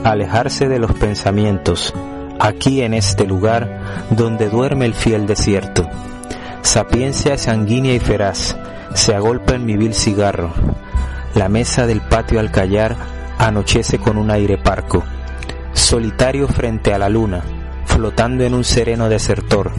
alejarse 0.05 0.69
de 0.69 0.79
los 0.79 0.93
pensamientos, 0.93 1.95
aquí 2.39 2.83
en 2.83 2.93
este 2.93 3.27
lugar 3.27 3.81
donde 4.11 4.51
duerme 4.51 4.85
el 4.85 4.93
fiel 4.93 5.27
desierto. 5.27 5.89
Sapiencia 6.61 7.39
sanguínea 7.39 7.95
y 7.95 7.99
feraz 7.99 8.59
se 8.93 9.15
agolpa 9.15 9.55
en 9.55 9.65
mi 9.65 9.79
vil 9.79 9.95
cigarro. 9.95 10.53
La 11.35 11.49
mesa 11.49 11.87
del 11.87 12.03
patio 12.03 12.41
al 12.41 12.51
callar 12.51 12.95
anochece 13.39 13.99
con 13.99 14.19
un 14.19 14.31
aire 14.31 14.59
parco. 14.59 15.03
Solitario 15.73 16.47
frente 16.47 16.93
a 16.93 16.99
la 16.99 17.09
luna, 17.09 17.43
flotando 17.91 18.45
en 18.45 18.55
un 18.55 18.65
sereno 18.65 19.09
desertor, 19.09 19.73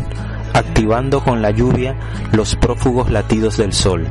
activando 0.54 1.24
con 1.24 1.42
la 1.42 1.52
lluvia 1.52 1.96
los 2.32 2.56
prófugos 2.56 3.10
latidos 3.10 3.58
del 3.58 3.74
sol. 3.74 4.08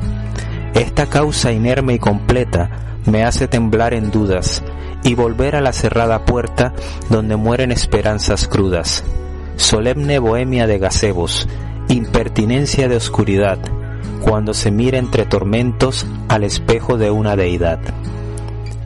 Esta 0.75 1.07
causa 1.07 1.53
inerme 1.53 1.95
y 1.95 1.99
completa 1.99 2.71
me 3.07 3.25
hace 3.25 3.47
temblar 3.47 3.95
en 3.95 4.11
dudas 4.11 4.63
y 5.05 5.15
volver 5.15 5.57
a 5.57 5.61
la 5.61 5.73
cerrada 5.73 6.25
puerta 6.25 6.73
donde 7.09 7.37
mueren 7.37 7.73
esperanzas 7.73 8.49
crudas. 8.49 9.05
Solemne 9.57 10.19
bohemia 10.19 10.67
de 10.67 10.79
gazebos, 10.79 11.49
impertinencia 11.89 12.89
de 12.89 12.97
oscuridad, 12.97 13.59
cuando 14.23 14.55
se 14.55 14.71
mira 14.71 14.99
entre 14.99 15.27
tormentos 15.27 16.07
al 16.29 16.45
espejo 16.45 16.97
de 16.97 17.11
una 17.11 17.37
deidad. 17.37 17.79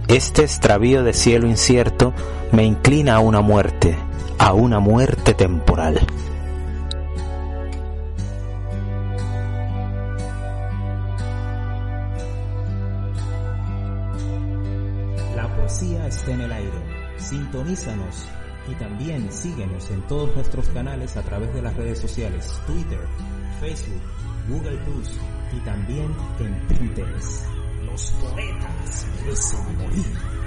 Este 0.09 0.42
extravío 0.42 1.03
de 1.03 1.12
cielo 1.12 1.46
incierto 1.46 2.12
me 2.53 2.64
inclina 2.64 3.16
a 3.16 3.20
una 3.20 3.40
muerte, 3.40 3.96
a 4.38 4.53
una 4.53 4.81
muerte 4.81 5.35
temporal. 5.35 6.01
La 15.37 15.57
poesía 15.57 16.07
está 16.07 16.33
en 16.33 16.40
el 16.40 16.53
aire. 16.53 16.70
Sintonízanos 17.16 18.29
y 18.68 18.75
también 18.75 19.31
síguenos 19.31 19.90
en 19.90 20.03
todos 20.07 20.35
nuestros 20.35 20.68
canales 20.68 21.16
a 21.16 21.23
través 21.23 21.53
de 21.55 21.62
las 21.62 21.75
redes 21.77 21.99
sociales, 21.99 22.61
Twitter, 22.66 23.01
Facebook, 23.61 24.03
Google 24.49 24.79
Plus 24.85 25.11
y 25.53 25.61
también 25.64 26.14
en 26.40 26.66
Pinterest. 26.68 27.47
Los 27.85 28.11
poetas 28.12 29.07
merecen 29.20 29.79
morir. 29.79 30.43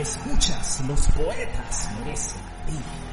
Escuchas, 0.00 0.80
los 0.88 1.08
poetas 1.08 1.90
merecen 1.98 2.40
morir. 2.64 3.09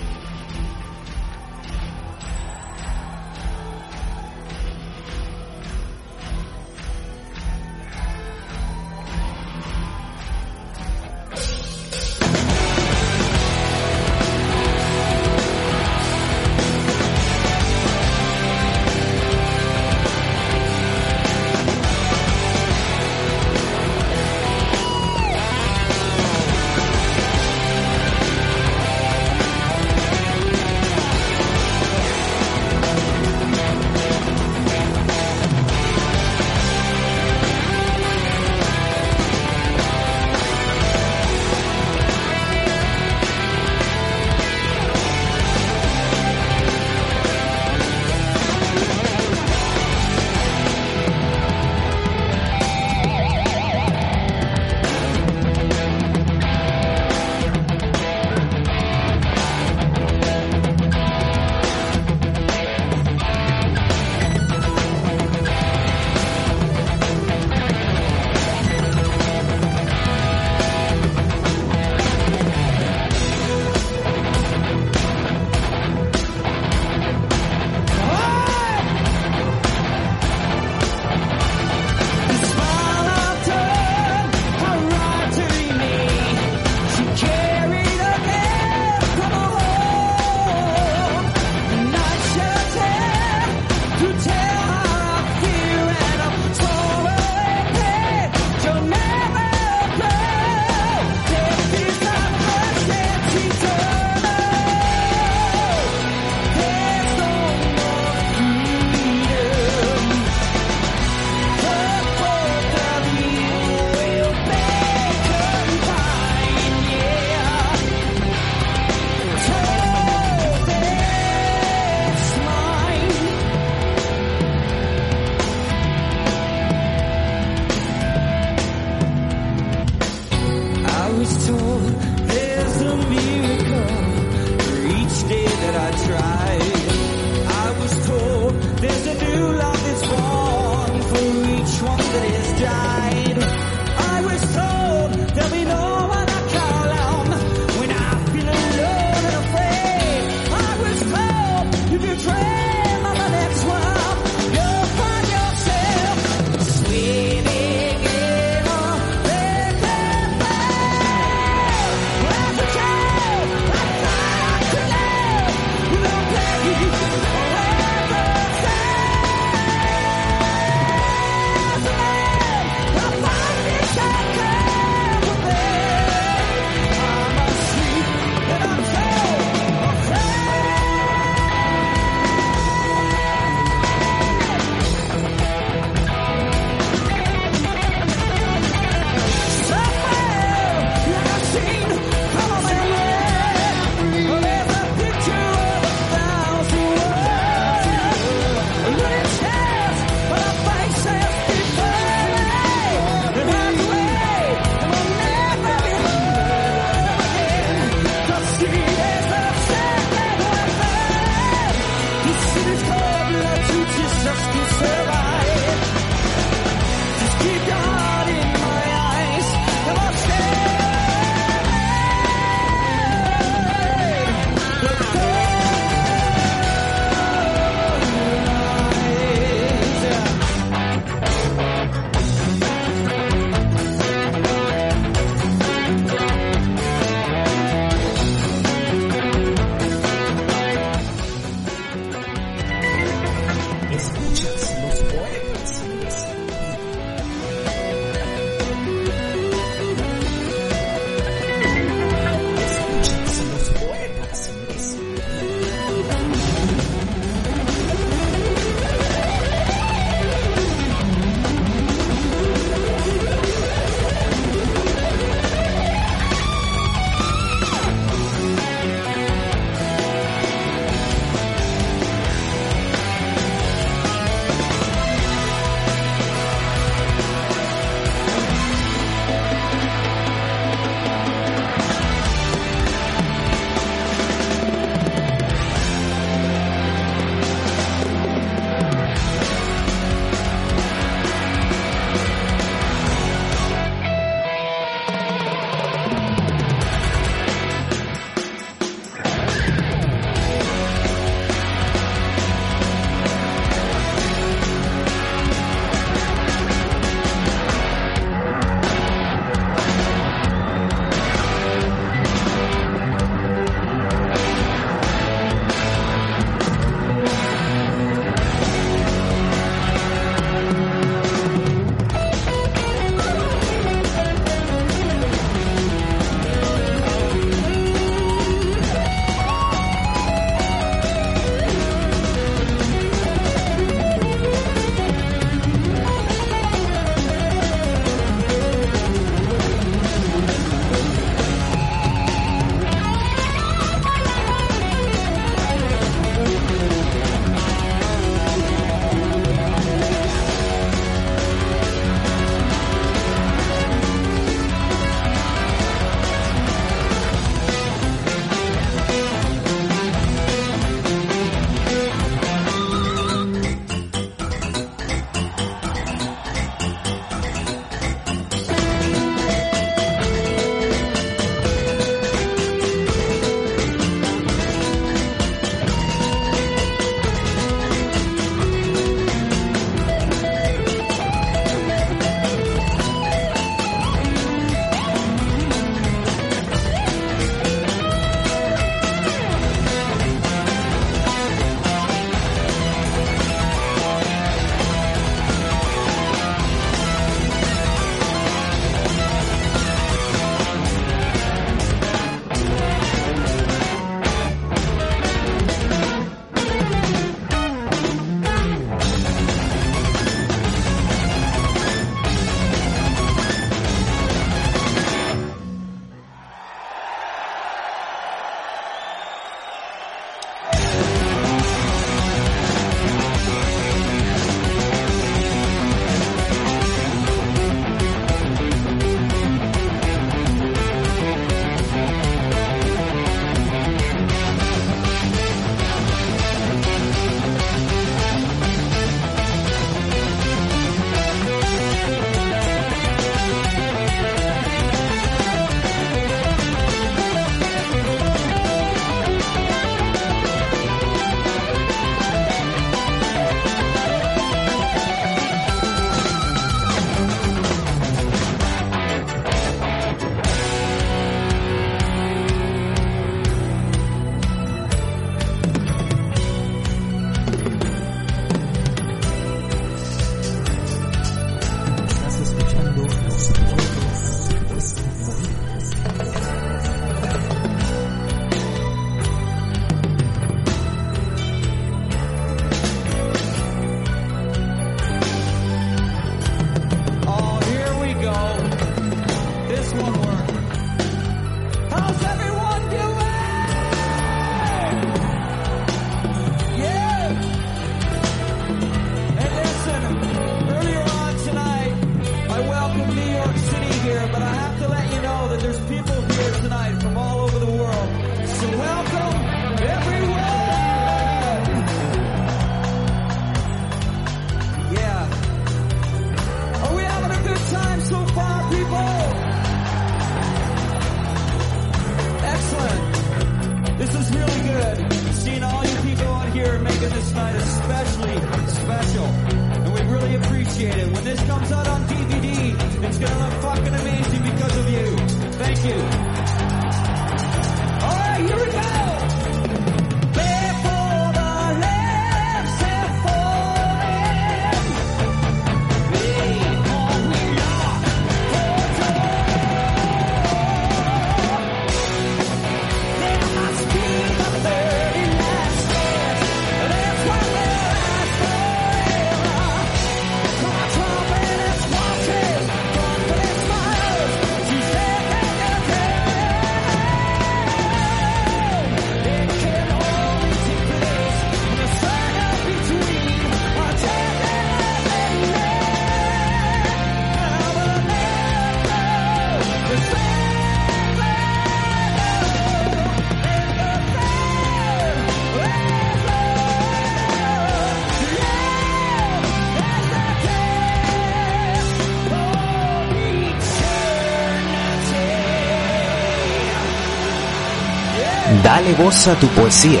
Dale 598.82 598.96
voz 598.96 599.28
a 599.28 599.38
tu 599.38 599.46
poesía. 599.48 600.00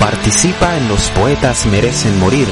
Participa 0.00 0.78
en 0.78 0.88
Los 0.88 1.10
Poetas 1.10 1.66
Merecen 1.66 2.18
Morir, 2.18 2.48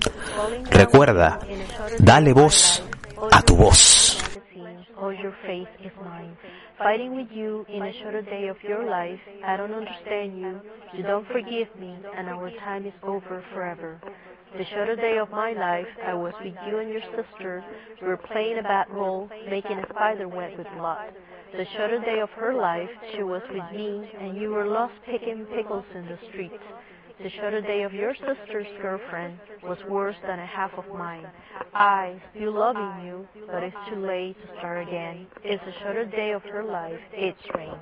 Recuerda, 0.70 1.40
dale 2.00 2.34
voz 2.34 2.84
a 3.32 3.42
tu 3.42 3.56
voz. 3.56 4.22
Fighting 6.78 7.16
with 7.16 7.32
you 7.32 7.66
in 7.70 7.84
a 7.84 7.94
shorter 7.94 8.22
day 8.22 8.50
of 8.50 8.62
your 8.64 8.84
life. 8.84 9.22
I 9.46 9.56
don't 9.56 9.74
understand 9.74 10.38
you. 10.38 10.62
You 10.94 11.04
don't 11.04 11.26
forgive 11.28 11.70
me, 11.80 11.96
and 12.18 12.28
our 12.28 12.52
time 12.66 12.86
is 12.86 12.96
over 13.02 13.42
forever. 13.54 14.02
The 14.58 14.66
shorter 14.66 14.96
day 14.96 15.20
of 15.20 15.30
my 15.30 15.54
life, 15.54 15.88
I 16.04 16.16
was 16.16 16.34
with 16.44 16.56
you 16.68 16.80
and 16.80 16.90
your 16.90 17.04
sister. 17.16 17.64
We 18.02 18.08
were 18.08 18.18
playing 18.18 18.58
a 18.58 18.64
bad 18.64 18.90
role, 18.90 19.30
making 19.48 19.78
a 19.78 19.88
spider 19.90 20.28
web 20.28 20.58
with 20.58 20.68
blood. 20.76 21.14
The 21.56 21.66
shorter 21.78 22.00
day 22.00 22.20
of 22.20 22.32
her 22.32 22.56
life, 22.56 22.90
she 23.14 23.22
was 23.22 23.44
with 23.52 23.64
me, 23.72 24.10
and 24.20 24.36
you 24.36 24.50
were 24.50 24.66
lost 24.66 24.96
picking 25.06 25.46
pickles 25.46 25.86
in 25.94 26.08
the 26.08 26.18
street. 26.30 26.60
The 27.22 27.30
shorter 27.30 27.62
day 27.62 27.84
of 27.84 27.94
your 27.94 28.16
sister's 28.16 28.68
girlfriend 28.82 29.38
was 29.62 29.78
worse 29.88 30.16
than 30.26 30.40
a 30.40 30.46
half 30.46 30.72
of 30.74 30.88
mine. 30.90 31.28
I, 31.74 32.20
still 32.32 32.54
loving 32.54 33.06
you, 33.06 33.28
but 33.46 33.62
it's 33.62 33.76
too 33.88 34.00
late 34.00 34.36
to 34.42 34.58
start 34.58 34.88
again. 34.88 35.28
It's 35.44 35.64
the 35.64 35.74
shorter 35.84 36.06
day 36.06 36.32
of 36.32 36.44
her 36.44 36.64
life. 36.64 37.00
It's 37.14 37.42
rain. 37.56 37.76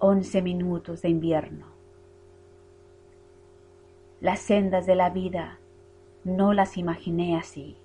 Once 0.00 0.40
minutos 0.40 1.02
de 1.02 1.08
invierno. 1.08 1.75
Las 4.20 4.40
sendas 4.40 4.86
de 4.86 4.94
la 4.94 5.10
vida 5.10 5.58
no 6.24 6.54
las 6.54 6.78
imaginé 6.78 7.36
así, 7.36 7.76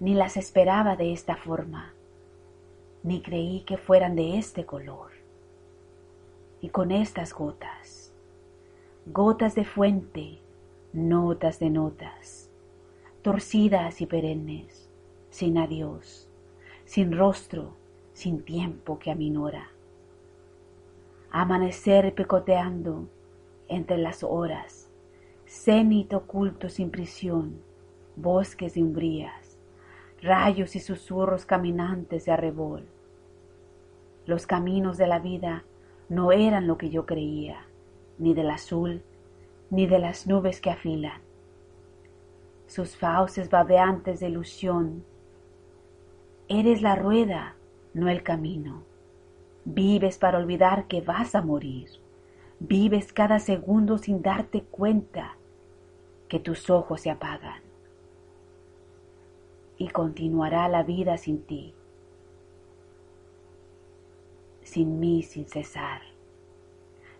ni 0.00 0.12
las 0.12 0.36
esperaba 0.36 0.96
de 0.96 1.14
esta 1.14 1.34
forma, 1.34 1.94
ni 3.02 3.22
creí 3.22 3.62
que 3.62 3.78
fueran 3.78 4.14
de 4.16 4.36
este 4.36 4.66
color. 4.66 5.12
Y 6.60 6.68
con 6.68 6.92
estas 6.92 7.32
gotas, 7.32 8.12
gotas 9.06 9.54
de 9.54 9.64
fuente, 9.64 10.40
notas 10.92 11.58
de 11.58 11.70
notas, 11.70 12.50
torcidas 13.22 14.02
y 14.02 14.06
perennes, 14.06 14.90
sin 15.30 15.56
adiós, 15.56 16.28
sin 16.84 17.16
rostro, 17.16 17.72
sin 18.12 18.42
tiempo 18.42 18.98
que 18.98 19.10
aminora. 19.10 19.70
Amanecer 21.30 22.14
picoteando 22.14 23.08
entre 23.68 23.96
las 23.98 24.22
horas, 24.22 24.77
cenit 25.48 26.12
oculto 26.12 26.68
sin 26.68 26.90
prisión, 26.90 27.58
bosques 28.16 28.74
de 28.74 28.82
umbrías, 28.82 29.56
rayos 30.20 30.76
y 30.76 30.80
susurros 30.80 31.46
caminantes 31.46 32.26
de 32.26 32.32
arrebol. 32.32 32.84
Los 34.26 34.46
caminos 34.46 34.98
de 34.98 35.06
la 35.06 35.20
vida 35.20 35.64
no 36.10 36.32
eran 36.32 36.66
lo 36.66 36.76
que 36.76 36.90
yo 36.90 37.06
creía, 37.06 37.64
ni 38.18 38.34
del 38.34 38.50
azul, 38.50 39.02
ni 39.70 39.86
de 39.86 39.98
las 39.98 40.26
nubes 40.26 40.60
que 40.60 40.70
afilan. 40.70 41.22
Sus 42.66 42.98
fauces 42.98 43.48
babeantes 43.48 44.20
de 44.20 44.28
ilusión. 44.28 45.02
Eres 46.48 46.82
la 46.82 46.94
rueda, 46.94 47.56
no 47.94 48.10
el 48.10 48.22
camino. 48.22 48.82
Vives 49.64 50.18
para 50.18 50.36
olvidar 50.36 50.88
que 50.88 51.00
vas 51.00 51.34
a 51.34 51.40
morir. 51.40 51.88
Vives 52.60 53.14
cada 53.14 53.38
segundo 53.38 53.96
sin 53.96 54.20
darte 54.20 54.62
cuenta 54.62 55.37
que 56.28 56.38
tus 56.38 56.70
ojos 56.70 57.00
se 57.00 57.10
apagan. 57.10 57.62
Y 59.78 59.88
continuará 59.88 60.68
la 60.68 60.82
vida 60.82 61.16
sin 61.16 61.42
ti, 61.42 61.74
sin 64.62 65.00
mí 65.00 65.22
sin 65.22 65.46
cesar. 65.46 66.02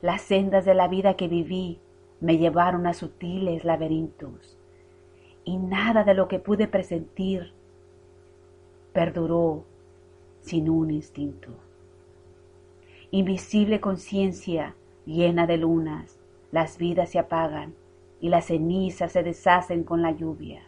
Las 0.02 0.22
sendas 0.22 0.64
de 0.64 0.74
la 0.74 0.88
vida 0.88 1.14
que 1.14 1.28
viví 1.28 1.80
me 2.20 2.36
llevaron 2.36 2.86
a 2.86 2.94
sutiles 2.94 3.64
laberintos, 3.64 4.58
y 5.44 5.56
nada 5.56 6.04
de 6.04 6.14
lo 6.14 6.28
que 6.28 6.38
pude 6.40 6.68
presentir 6.68 7.52
perduró 8.92 9.64
sin 10.40 10.68
un 10.68 10.90
instinto. 10.90 11.50
Invisible 13.10 13.80
conciencia 13.80 14.74
llena 15.06 15.46
de 15.46 15.56
lunas, 15.56 16.18
las 16.52 16.76
vidas 16.76 17.10
se 17.10 17.18
apagan 17.18 17.74
y 18.20 18.28
las 18.28 18.46
cenizas 18.46 19.12
se 19.12 19.22
deshacen 19.22 19.84
con 19.84 20.02
la 20.02 20.12
lluvia. 20.12 20.62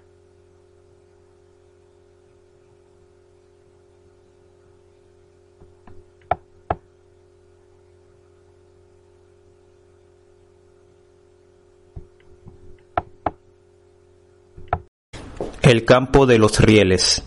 El 15.63 15.85
campo 15.85 16.27
de 16.27 16.39
los 16.39 16.59
rieles. 16.61 17.23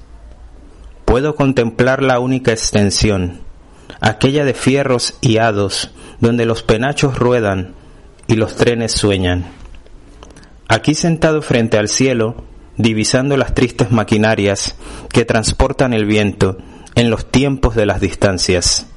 Puedo 1.05 1.36
contemplar 1.36 2.01
la 2.01 2.19
única 2.19 2.51
extensión, 2.51 3.41
aquella 4.01 4.43
de 4.43 4.53
fierros 4.53 5.17
y 5.21 5.38
hados, 5.38 5.91
donde 6.19 6.45
los 6.45 6.63
penachos 6.63 7.17
ruedan 7.19 7.76
y 8.28 8.36
los 8.36 8.55
trenes 8.55 8.91
sueñan. 8.91 9.62
Aquí 10.74 10.95
sentado 10.95 11.43
frente 11.43 11.78
al 11.78 11.88
cielo, 11.88 12.45
divisando 12.78 13.38
las 13.38 13.53
tristes 13.53 13.91
maquinarias 13.91 14.76
que 15.09 15.24
transportan 15.24 15.93
el 15.93 16.07
viento 16.07 16.57
en 16.95 17.11
los 17.11 17.30
tiempos 17.30 17.76
de 17.76 17.86
las 17.86 18.01
distancias. 18.01 18.88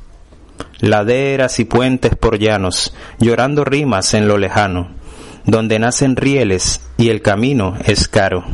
Laderas 0.81 1.61
y 1.61 1.67
puentes 1.67 2.17
por 2.17 2.39
llanos, 2.39 2.95
llorando 3.19 3.63
rimas 3.63 4.15
en 4.15 4.27
lo 4.27 4.39
lejano, 4.39 4.89
donde 5.45 5.79
nacen 5.79 6.17
rieles 6.17 6.81
y 6.97 7.11
el 7.11 7.21
camino 7.21 7.75
es 7.85 8.09
caro. 8.09 8.47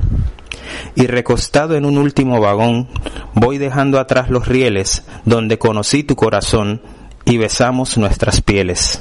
Y 0.96 1.06
recostado 1.06 1.76
en 1.76 1.84
un 1.84 1.98
último 1.98 2.40
vagón, 2.40 2.88
voy 3.34 3.58
dejando 3.58 4.00
atrás 4.00 4.30
los 4.30 4.48
rieles 4.48 5.04
donde 5.24 5.60
conocí 5.60 6.02
tu 6.02 6.16
corazón 6.16 6.82
y 7.24 7.36
besamos 7.36 7.98
nuestras 7.98 8.40
pieles. 8.40 9.00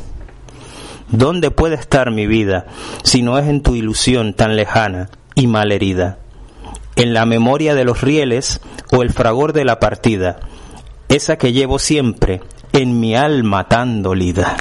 ¿Dónde 1.11 1.51
puede 1.51 1.75
estar 1.75 2.09
mi 2.09 2.25
vida 2.25 2.67
si 3.03 3.21
no 3.21 3.37
es 3.37 3.47
en 3.47 3.61
tu 3.61 3.75
ilusión 3.75 4.33
tan 4.33 4.55
lejana 4.55 5.09
y 5.35 5.47
mal 5.47 5.73
herida? 5.73 6.19
¿En 6.95 7.13
la 7.13 7.25
memoria 7.25 7.75
de 7.75 7.83
los 7.83 8.01
rieles 8.01 8.61
o 8.91 9.01
el 9.01 9.11
fragor 9.11 9.51
de 9.51 9.65
la 9.65 9.79
partida? 9.79 10.39
Esa 11.09 11.37
que 11.37 11.51
llevo 11.51 11.79
siempre 11.79 12.41
en 12.71 13.01
mi 13.01 13.13
alma 13.15 13.67
tan 13.67 14.01
dolida. 14.01 14.55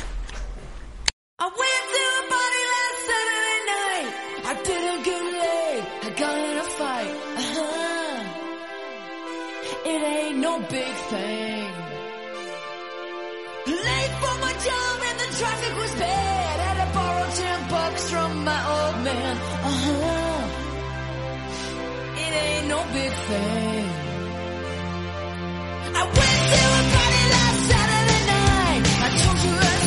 Ain't 22.32 22.66
no 22.68 22.80
big 22.92 23.12
thing. 23.28 23.86
I 26.00 26.02
went 26.18 26.40
to 26.52 26.62
a 26.78 26.82
party 26.94 27.22
last 27.34 27.60
Saturday 27.70 28.22
night. 28.34 28.82
I 29.04 29.08
told 29.22 29.38
you 29.46 29.54
that 29.60 29.79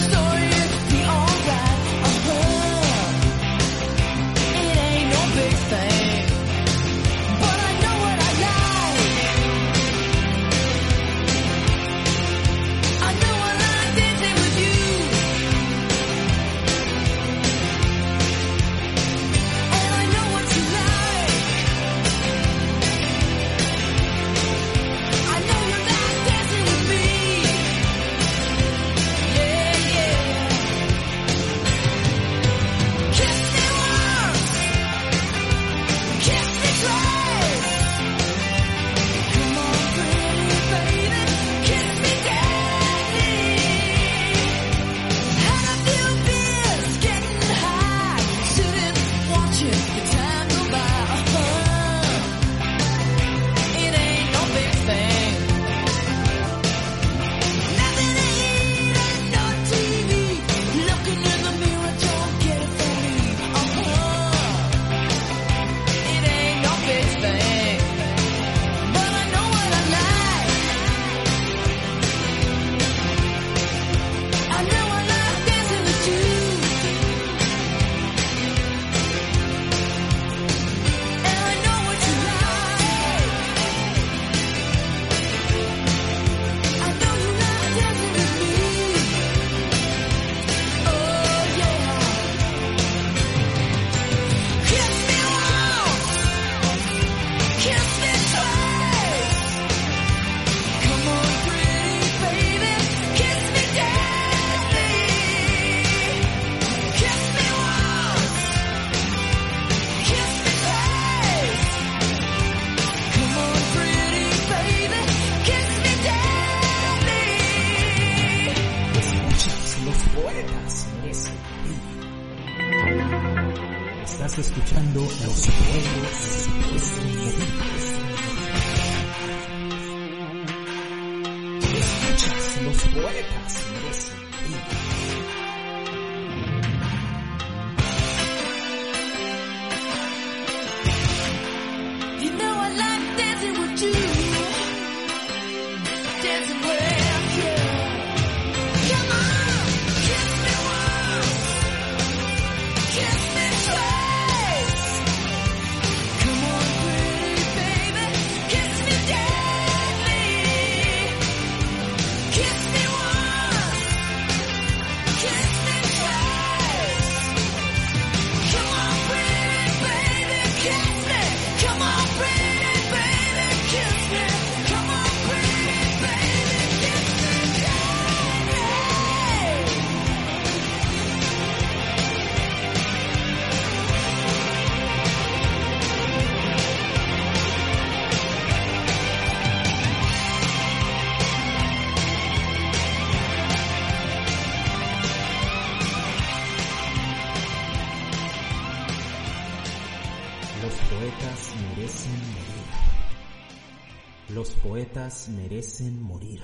merecen. 205.27 206.01
Morir, 206.01 206.41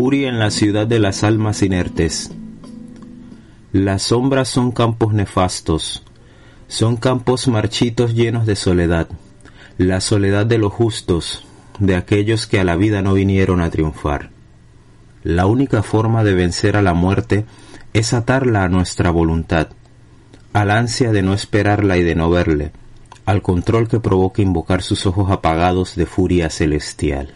En 0.00 0.38
la 0.38 0.52
ciudad 0.52 0.86
de 0.86 1.00
las 1.00 1.24
almas 1.24 1.60
inertes. 1.60 2.30
Las 3.72 4.04
sombras 4.04 4.48
son 4.48 4.70
campos 4.70 5.12
nefastos, 5.12 6.04
son 6.68 6.96
campos 6.96 7.48
marchitos 7.48 8.14
llenos 8.14 8.46
de 8.46 8.54
soledad, 8.54 9.08
la 9.76 10.00
soledad 10.00 10.46
de 10.46 10.58
los 10.58 10.72
justos, 10.72 11.44
de 11.80 11.96
aquellos 11.96 12.46
que 12.46 12.60
a 12.60 12.64
la 12.64 12.76
vida 12.76 13.02
no 13.02 13.12
vinieron 13.12 13.60
a 13.60 13.70
triunfar. 13.70 14.30
La 15.24 15.46
única 15.46 15.82
forma 15.82 16.22
de 16.22 16.34
vencer 16.34 16.76
a 16.76 16.82
la 16.82 16.94
muerte 16.94 17.44
es 17.92 18.12
atarla 18.12 18.62
a 18.62 18.68
nuestra 18.68 19.10
voluntad, 19.10 19.66
al 20.52 20.70
ansia 20.70 21.10
de 21.10 21.22
no 21.22 21.34
esperarla 21.34 21.96
y 21.96 22.04
de 22.04 22.14
no 22.14 22.30
verle, 22.30 22.70
al 23.26 23.42
control 23.42 23.88
que 23.88 23.98
provoca 23.98 24.42
invocar 24.42 24.80
sus 24.80 25.06
ojos 25.06 25.28
apagados 25.32 25.96
de 25.96 26.06
furia 26.06 26.50
celestial. 26.50 27.34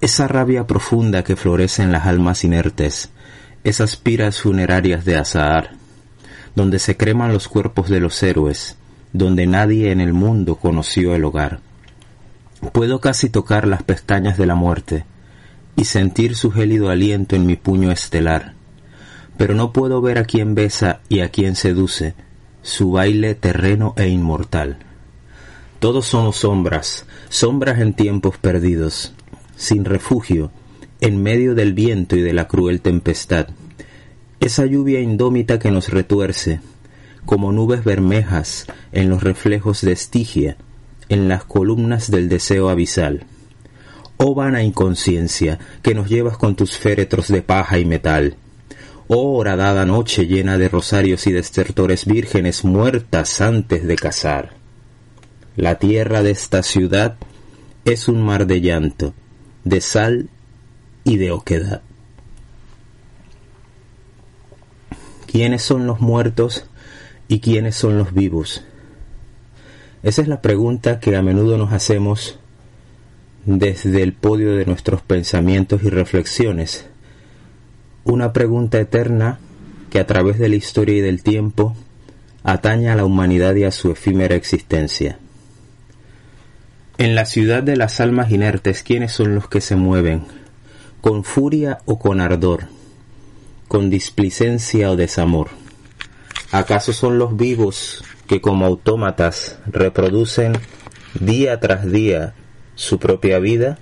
Esa 0.00 0.26
rabia 0.26 0.66
profunda 0.66 1.24
que 1.24 1.36
florece 1.36 1.82
en 1.82 1.92
las 1.92 2.06
almas 2.06 2.42
inertes, 2.42 3.10
esas 3.64 3.96
piras 3.96 4.40
funerarias 4.40 5.04
de 5.04 5.18
Azahar, 5.18 5.72
donde 6.56 6.78
se 6.78 6.96
creman 6.96 7.34
los 7.34 7.48
cuerpos 7.48 7.90
de 7.90 8.00
los 8.00 8.22
héroes, 8.22 8.78
donde 9.12 9.46
nadie 9.46 9.92
en 9.92 10.00
el 10.00 10.14
mundo 10.14 10.56
conoció 10.56 11.14
el 11.14 11.24
hogar. 11.26 11.60
Puedo 12.72 13.00
casi 13.00 13.28
tocar 13.28 13.66
las 13.66 13.82
pestañas 13.82 14.38
de 14.38 14.46
la 14.46 14.54
muerte 14.54 15.04
y 15.76 15.84
sentir 15.84 16.34
su 16.34 16.50
gélido 16.50 16.88
aliento 16.88 17.36
en 17.36 17.44
mi 17.44 17.56
puño 17.56 17.92
estelar, 17.92 18.54
pero 19.36 19.54
no 19.54 19.70
puedo 19.74 20.00
ver 20.00 20.16
a 20.16 20.24
quien 20.24 20.54
besa 20.54 21.00
y 21.10 21.20
a 21.20 21.28
quien 21.28 21.56
seduce, 21.56 22.14
su 22.62 22.92
baile 22.92 23.34
terreno 23.34 23.92
e 23.98 24.08
inmortal. 24.08 24.78
Todos 25.78 26.06
somos 26.06 26.36
sombras, 26.36 27.04
sombras 27.28 27.80
en 27.80 27.92
tiempos 27.92 28.38
perdidos, 28.38 29.14
sin 29.60 29.84
refugio, 29.84 30.50
en 31.02 31.22
medio 31.22 31.54
del 31.54 31.74
viento 31.74 32.16
y 32.16 32.22
de 32.22 32.32
la 32.32 32.48
cruel 32.48 32.80
tempestad. 32.80 33.48
Esa 34.40 34.64
lluvia 34.64 35.00
indómita 35.00 35.58
que 35.58 35.70
nos 35.70 35.90
retuerce, 35.90 36.60
como 37.26 37.52
nubes 37.52 37.84
bermejas 37.84 38.66
en 38.90 39.10
los 39.10 39.22
reflejos 39.22 39.82
de 39.82 39.92
Estigia, 39.92 40.56
en 41.10 41.28
las 41.28 41.44
columnas 41.44 42.10
del 42.10 42.30
deseo 42.30 42.70
abisal. 42.70 43.26
Oh 44.16 44.34
vana 44.34 44.62
inconsciencia, 44.62 45.58
que 45.82 45.94
nos 45.94 46.08
llevas 46.08 46.38
con 46.38 46.56
tus 46.56 46.78
féretros 46.78 47.28
de 47.28 47.42
paja 47.42 47.78
y 47.78 47.84
metal. 47.84 48.36
Oh 49.08 49.36
horadada 49.36 49.84
noche 49.84 50.26
llena 50.26 50.56
de 50.56 50.70
rosarios 50.70 51.26
y 51.26 51.32
destertores 51.32 52.06
vírgenes 52.06 52.64
muertas 52.64 53.42
antes 53.42 53.86
de 53.86 53.96
casar. 53.96 54.54
La 55.54 55.78
tierra 55.78 56.22
de 56.22 56.30
esta 56.30 56.62
ciudad 56.62 57.18
es 57.84 58.08
un 58.08 58.22
mar 58.22 58.46
de 58.46 58.60
llanto, 58.62 59.14
de 59.64 59.80
sal 59.80 60.28
y 61.04 61.16
de 61.16 61.30
oquedad. 61.30 61.82
¿Quiénes 65.26 65.62
son 65.62 65.86
los 65.86 66.00
muertos 66.00 66.66
y 67.28 67.40
quiénes 67.40 67.76
son 67.76 67.98
los 67.98 68.12
vivos? 68.12 68.64
Esa 70.02 70.22
es 70.22 70.28
la 70.28 70.40
pregunta 70.40 70.98
que 70.98 71.14
a 71.14 71.22
menudo 71.22 71.56
nos 71.58 71.72
hacemos 71.72 72.38
desde 73.44 74.02
el 74.02 74.12
podio 74.12 74.56
de 74.56 74.66
nuestros 74.66 75.02
pensamientos 75.02 75.82
y 75.82 75.90
reflexiones. 75.90 76.86
Una 78.04 78.32
pregunta 78.32 78.80
eterna 78.80 79.38
que 79.90 80.00
a 80.00 80.06
través 80.06 80.38
de 80.38 80.48
la 80.48 80.56
historia 80.56 80.96
y 80.96 81.00
del 81.00 81.22
tiempo 81.22 81.76
atañe 82.42 82.88
a 82.88 82.96
la 82.96 83.04
humanidad 83.04 83.54
y 83.54 83.64
a 83.64 83.70
su 83.70 83.90
efímera 83.90 84.34
existencia. 84.34 85.18
En 87.00 87.14
la 87.14 87.24
ciudad 87.24 87.62
de 87.62 87.78
las 87.78 87.98
almas 87.98 88.30
inertes, 88.30 88.82
¿quiénes 88.82 89.12
son 89.12 89.34
los 89.34 89.48
que 89.48 89.62
se 89.62 89.74
mueven? 89.74 90.26
¿Con 91.00 91.24
furia 91.24 91.78
o 91.86 91.98
con 91.98 92.20
ardor? 92.20 92.64
¿Con 93.68 93.88
displicencia 93.88 94.90
o 94.90 94.96
desamor? 94.96 95.48
¿Acaso 96.52 96.92
son 96.92 97.16
los 97.16 97.38
vivos 97.38 98.04
que 98.28 98.42
como 98.42 98.66
autómatas 98.66 99.60
reproducen 99.64 100.52
día 101.18 101.58
tras 101.58 101.90
día 101.90 102.34
su 102.74 102.98
propia 102.98 103.38
vida? 103.38 103.78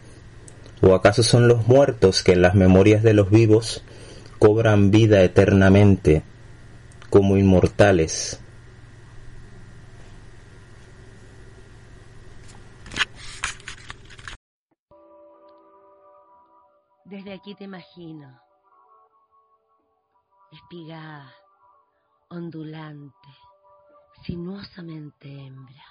¿O 0.80 0.94
acaso 0.94 1.24
son 1.24 1.48
los 1.48 1.66
muertos 1.66 2.22
que 2.22 2.34
en 2.34 2.42
las 2.42 2.54
memorias 2.54 3.02
de 3.02 3.14
los 3.14 3.30
vivos 3.30 3.82
cobran 4.38 4.92
vida 4.92 5.24
eternamente 5.24 6.22
como 7.10 7.36
inmortales 7.36 8.38
Desde 17.08 17.32
aquí 17.32 17.54
te 17.54 17.64
imagino, 17.64 18.38
espigada, 20.52 21.32
ondulante, 22.28 23.28
sinuosamente 24.26 25.26
hembra. 25.26 25.84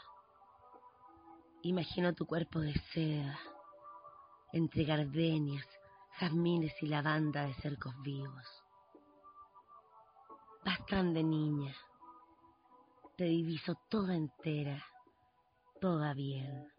Imagino 1.63 2.13
tu 2.13 2.27
cuerpo 2.27 2.59
de 2.59 2.75
seda, 2.93 3.39
entre 4.53 4.83
gardenias, 4.83 5.65
jazmines 6.19 6.75
y 6.83 6.85
lavanda 6.85 7.47
de 7.47 7.55
cercos 7.55 7.99
vivos. 8.03 8.45
Vas 10.63 10.85
tan 10.85 11.15
de 11.15 11.23
niña, 11.23 11.75
te 13.15 13.23
diviso 13.23 13.73
toda 13.89 14.13
entera, 14.13 14.85
toda 15.81 16.13
bien 16.13 16.76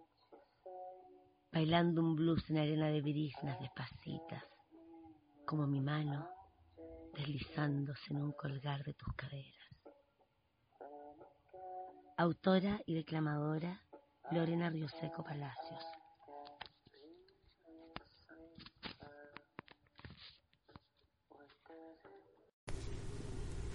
bailando 1.53 2.03
un 2.03 2.15
blues 2.15 2.49
en 2.51 2.59
arena 2.59 2.89
de 2.89 3.01
briznas 3.01 3.59
despacitas, 3.61 4.45
como 5.47 5.67
mi 5.67 5.81
mano 5.81 6.29
deslizándose 7.15 8.13
en 8.13 8.23
un 8.23 8.33
colgar 8.33 8.85
de 8.85 8.95
tus 8.95 9.13
caderas. 9.15 9.55
Autora 12.17 12.81
y 12.87 12.95
declamadora 12.95 13.81
Lorena 14.31 14.71
Rioseco 14.71 15.25
Palacios. 15.25 15.85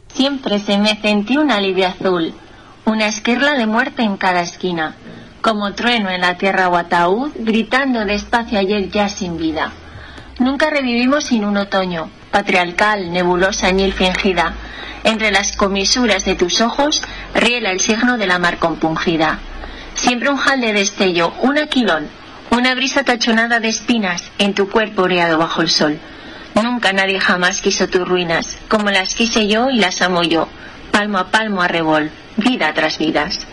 Siempre 0.10 0.60
se 0.60 0.78
me 0.78 0.96
sentí 1.02 1.38
una 1.38 1.58
alivia 1.58 1.90
azul, 1.90 2.34
una 2.86 3.08
esquirla 3.08 3.54
de 3.54 3.66
muerte 3.66 4.04
en 4.04 4.18
cada 4.18 4.42
esquina 4.42 4.96
como 5.44 5.74
trueno 5.74 6.10
en 6.10 6.22
la 6.22 6.38
tierra 6.38 6.70
o 6.70 6.78
ataúd, 6.78 7.34
gritando 7.36 8.06
despacio 8.06 8.58
ayer 8.58 8.90
ya 8.90 9.10
sin 9.10 9.38
vida. 9.38 9.74
Nunca 10.40 10.70
revivimos 10.70 11.26
sin 11.26 11.44
un 11.44 11.58
otoño, 11.58 12.10
patriarcal, 12.32 13.12
nebulosa, 13.12 13.68
añil 13.68 13.92
fingida. 13.92 14.54
Entre 15.04 15.32
las 15.32 15.58
comisuras 15.58 16.24
de 16.24 16.36
tus 16.36 16.62
ojos 16.62 17.04
riela 17.36 17.72
el 17.72 17.82
signo 17.82 18.18
de 18.18 18.26
la 18.26 18.40
mar 18.40 18.58
compungida. 18.58 19.40
Siempre 19.96 20.30
un 20.30 20.38
jal 20.38 20.62
de 20.62 20.72
destello, 20.72 21.34
un 21.42 21.58
aquilón, 21.58 22.08
una 22.50 22.74
brisa 22.74 23.04
tachonada 23.04 23.60
de 23.60 23.68
espinas 23.68 24.32
en 24.40 24.54
tu 24.54 24.70
cuerpo 24.70 25.02
oreado 25.02 25.38
bajo 25.38 25.62
el 25.62 25.70
sol. 25.70 26.00
Nunca 26.56 26.94
nadie 26.94 27.20
jamás 27.20 27.62
quiso 27.62 27.90
tus 27.90 28.08
ruinas, 28.08 28.58
como 28.70 28.92
las 28.92 29.14
quise 29.14 29.50
yo 29.50 29.70
y 29.70 29.78
las 29.80 30.02
amo 30.02 30.24
yo, 30.24 30.48
palmo 30.92 31.18
a 31.18 31.32
palmo 31.32 31.62
a 31.62 31.68
rebol, 31.68 32.12
vida 32.38 32.74
tras 32.74 32.98
vidas. 32.98 33.46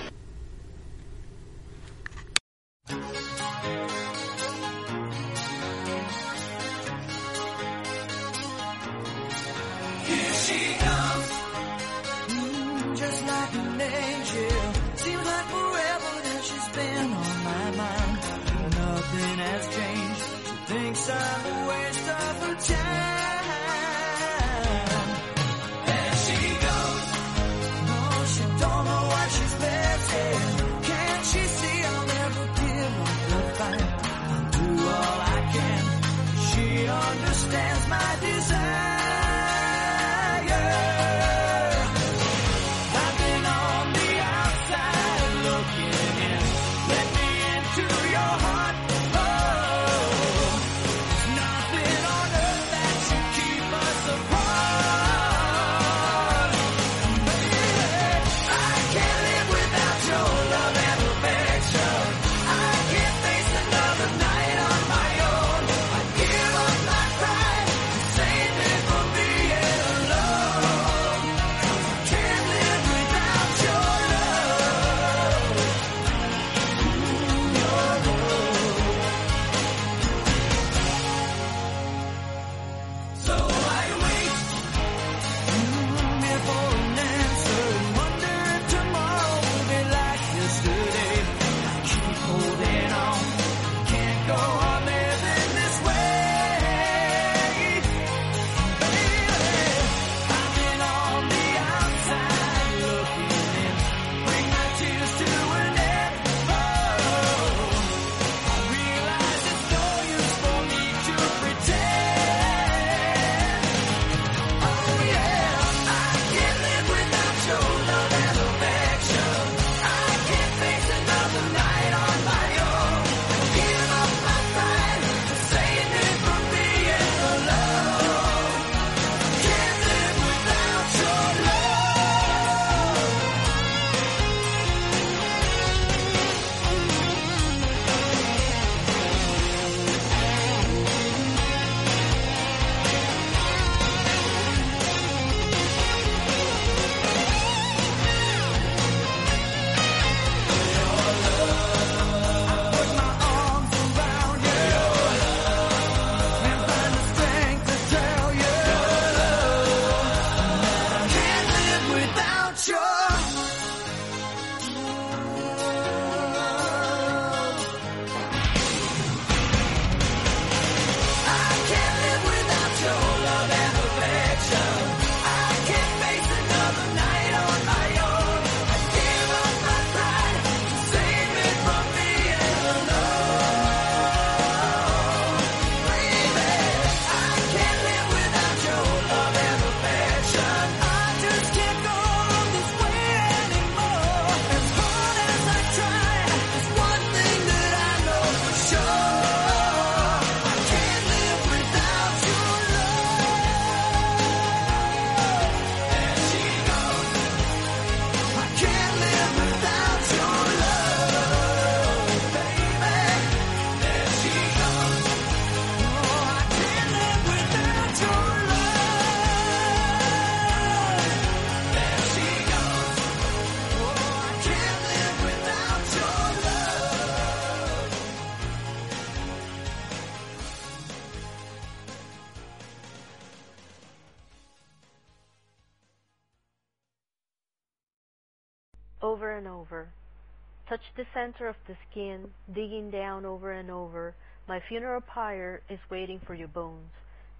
of 241.48 241.56
the 241.66 241.76
skin, 241.90 242.28
digging 242.54 242.90
down 242.90 243.24
over 243.24 243.52
and 243.52 243.70
over, 243.70 244.14
my 244.48 244.60
funeral 244.68 245.00
pyre 245.00 245.62
is 245.70 245.78
waiting 245.90 246.20
for 246.26 246.34
your 246.34 246.48
bones. 246.48 246.90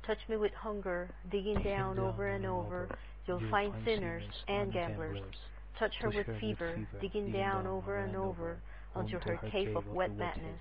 Touch 0.06 0.18
me 0.28 0.36
with 0.36 0.52
hunger, 0.54 1.10
digging 1.30 1.62
down, 1.62 1.96
down 1.96 1.98
over 1.98 2.28
and 2.28 2.46
over. 2.46 2.88
You'll, 3.26 3.40
you'll 3.40 3.50
find 3.50 3.72
sinners 3.84 4.24
and 4.48 4.72
gamblers. 4.72 5.14
gamblers. 5.14 5.36
Touch 5.78 5.94
her, 6.00 6.08
with, 6.08 6.26
her 6.26 6.36
fever, 6.40 6.74
with 6.78 6.88
fever, 6.88 7.00
digging, 7.00 7.26
digging 7.26 7.32
down, 7.32 7.64
down 7.64 7.66
over 7.66 7.98
and 7.98 8.16
over, 8.16 8.58
until 8.94 9.20
her 9.20 9.38
cave 9.50 9.76
of 9.76 9.86
wet 9.88 10.16
madness. 10.16 10.60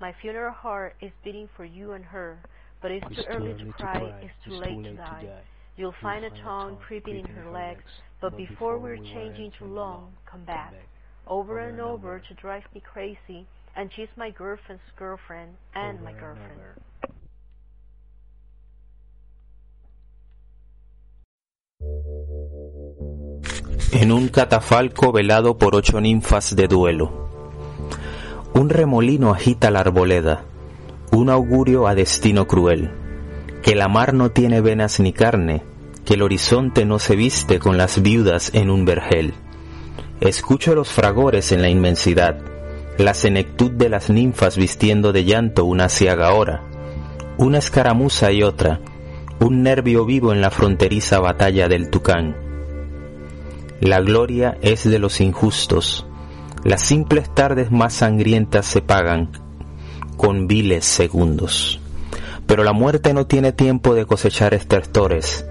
My 0.00 0.14
funeral 0.20 0.52
heart 0.52 0.96
is 1.00 1.12
beating 1.24 1.48
for 1.56 1.64
you 1.64 1.92
and 1.92 2.04
her, 2.04 2.38
but 2.82 2.90
it's, 2.90 3.06
it's 3.10 3.22
too, 3.22 3.26
early 3.28 3.54
to 3.54 3.72
cry, 3.72 3.98
cry, 3.98 4.14
it's 4.22 4.34
too, 4.44 4.54
it's 4.54 4.60
late, 4.60 4.70
too 4.70 4.82
late 4.82 4.90
to 4.90 4.96
die. 4.96 5.22
Die. 5.24 5.42
You'll, 5.76 5.92
You'll 5.92 5.94
find 6.02 6.24
a 6.24 6.30
tongue 6.42 6.76
creeping 6.86 7.18
in 7.18 7.26
her 7.26 7.50
legs, 7.50 7.82
but 8.20 8.36
before 8.36 8.78
we're 8.78 8.96
changing 8.96 9.52
too 9.58 9.66
long, 9.66 10.12
come 10.30 10.44
back. 10.44 10.74
Over 11.26 11.58
and 11.58 11.80
over 11.80 12.20
to 12.20 12.34
drive 12.34 12.64
me 12.74 12.80
crazy, 12.80 13.46
and 13.76 13.90
she's 13.92 14.08
my 14.16 14.30
girlfriend's 14.30 14.84
girlfriend 14.96 15.56
and 15.74 16.02
my 16.02 16.12
girlfriend. 16.12 16.60
en 23.92 24.10
un 24.10 24.28
catafalco 24.28 25.12
velado 25.12 25.56
por 25.56 25.76
ocho 25.76 26.00
ninfas 26.00 26.56
de 26.56 26.66
duelo. 26.66 27.28
Un 28.52 28.68
remolino 28.68 29.32
agita 29.32 29.70
la 29.70 29.80
arboleda, 29.80 30.44
un 31.12 31.30
augurio 31.30 31.86
a 31.86 31.94
destino 31.94 32.46
cruel, 32.46 32.90
que 33.62 33.74
la 33.74 33.88
mar 33.88 34.12
no 34.12 34.30
tiene 34.30 34.60
venas 34.60 34.98
ni 34.98 35.12
carne, 35.12 35.62
que 36.04 36.14
el 36.14 36.22
horizonte 36.22 36.84
no 36.84 36.98
se 36.98 37.14
viste 37.14 37.58
con 37.58 37.78
las 37.78 38.02
viudas 38.02 38.52
en 38.52 38.70
un 38.70 38.84
vergel. 38.84 39.34
Escucho 40.20 40.74
los 40.74 40.88
fragores 40.88 41.52
en 41.52 41.60
la 41.60 41.68
inmensidad, 41.68 42.38
la 42.98 43.14
senectud 43.14 43.72
de 43.72 43.88
las 43.88 44.10
ninfas 44.10 44.56
vistiendo 44.56 45.12
de 45.12 45.24
llanto 45.24 45.64
una 45.64 45.88
ciaga 45.88 46.32
hora, 46.32 46.62
una 47.36 47.58
escaramuza 47.58 48.30
y 48.30 48.42
otra, 48.42 48.80
un 49.40 49.62
nervio 49.62 50.04
vivo 50.04 50.32
en 50.32 50.40
la 50.40 50.50
fronteriza 50.50 51.18
batalla 51.18 51.68
del 51.68 51.90
Tucán. 51.90 52.36
La 53.80 54.00
gloria 54.00 54.56
es 54.62 54.88
de 54.88 54.98
los 55.00 55.20
injustos, 55.20 56.06
las 56.62 56.80
simples 56.80 57.34
tardes 57.34 57.70
más 57.72 57.94
sangrientas 57.94 58.66
se 58.66 58.80
pagan 58.80 59.30
con 60.16 60.46
viles 60.46 60.84
segundos. 60.84 61.80
Pero 62.46 62.62
la 62.62 62.72
muerte 62.72 63.12
no 63.14 63.26
tiene 63.26 63.52
tiempo 63.52 63.94
de 63.94 64.06
cosechar 64.06 64.54
estertores, 64.54 65.44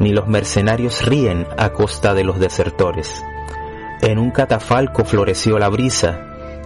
ni 0.00 0.12
los 0.12 0.28
mercenarios 0.28 1.04
ríen 1.04 1.46
a 1.58 1.72
costa 1.72 2.14
de 2.14 2.24
los 2.24 2.38
desertores. 2.38 3.22
En 4.06 4.20
un 4.20 4.30
catafalco 4.30 5.04
floreció 5.04 5.58
la 5.58 5.68
brisa, 5.68 6.20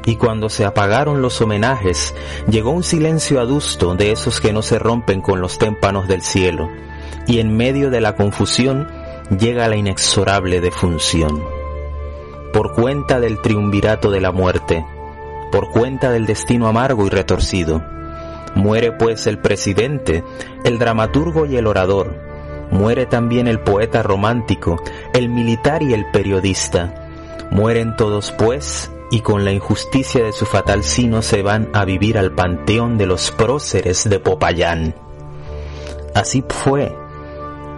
y 0.05 0.17
cuando 0.17 0.51
se 0.51 0.67
apagaron 0.67 1.23
los 1.23 1.41
homenajes, 1.41 2.15
llegó 2.51 2.71
un 2.71 2.83
silencio 2.83 3.41
adusto 3.41 3.95
de 3.95 4.13
esos 4.13 4.43
que 4.43 4.53
no 4.53 4.61
se 4.61 4.79
rompen 4.79 5.23
con 5.23 5.41
los 5.41 5.57
témpanos 5.57 6.07
del 6.07 6.21
cielo, 6.21 6.69
y 7.27 7.39
en 7.39 7.57
medio 7.57 7.89
de 7.89 8.03
la 8.03 8.15
confusión 8.15 8.89
llega 9.39 9.69
la 9.69 9.77
inexorable 9.77 10.61
defunción. 10.61 11.43
Por 12.53 12.75
cuenta 12.75 13.21
del 13.21 13.41
triunvirato 13.41 14.11
de 14.11 14.21
la 14.21 14.33
muerte, 14.33 14.85
por 15.51 15.71
cuenta 15.71 16.11
del 16.11 16.27
destino 16.27 16.69
amargo 16.69 17.07
y 17.07 17.09
retorcido, 17.09 17.83
muere 18.55 18.93
pues 18.93 19.27
el 19.27 19.39
presidente, 19.39 20.25
el 20.63 20.79
dramaturgo 20.79 21.47
y 21.47 21.57
el 21.57 21.67
orador, 21.67 22.21
muere 22.71 23.07
también 23.07 23.49
el 23.49 23.61
poeta 23.61 24.03
romántico, 24.03 24.83
el 25.15 25.31
militar 25.31 25.83
y 25.83 25.95
el 25.95 26.05
periodista, 26.11 27.00
mueren 27.51 27.97
todos 27.97 28.33
pues 28.33 28.91
y 29.11 29.21
con 29.21 29.45
la 29.45 29.53
injusticia 29.53 30.25
de 30.25 30.33
su 30.33 30.47
fatal 30.47 30.85
sino 30.85 31.23
se 31.23 31.43
van 31.43 31.69
a 31.73 31.85
vivir 31.85 32.19
al 32.19 32.33
panteón 32.33 32.99
de 32.99 33.07
los 33.07 33.31
próceres 33.31 34.09
de 34.09 34.19
Popayán. 34.19 34.95
Así 36.15 36.45
fue, 36.49 36.95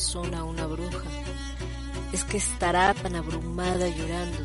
Corazón 0.00 0.34
a 0.34 0.44
una 0.44 0.66
bruja 0.66 1.04
es 2.10 2.24
que 2.24 2.38
estará 2.38 2.94
tan 2.94 3.16
abrumada 3.16 3.86
llorando 3.86 4.38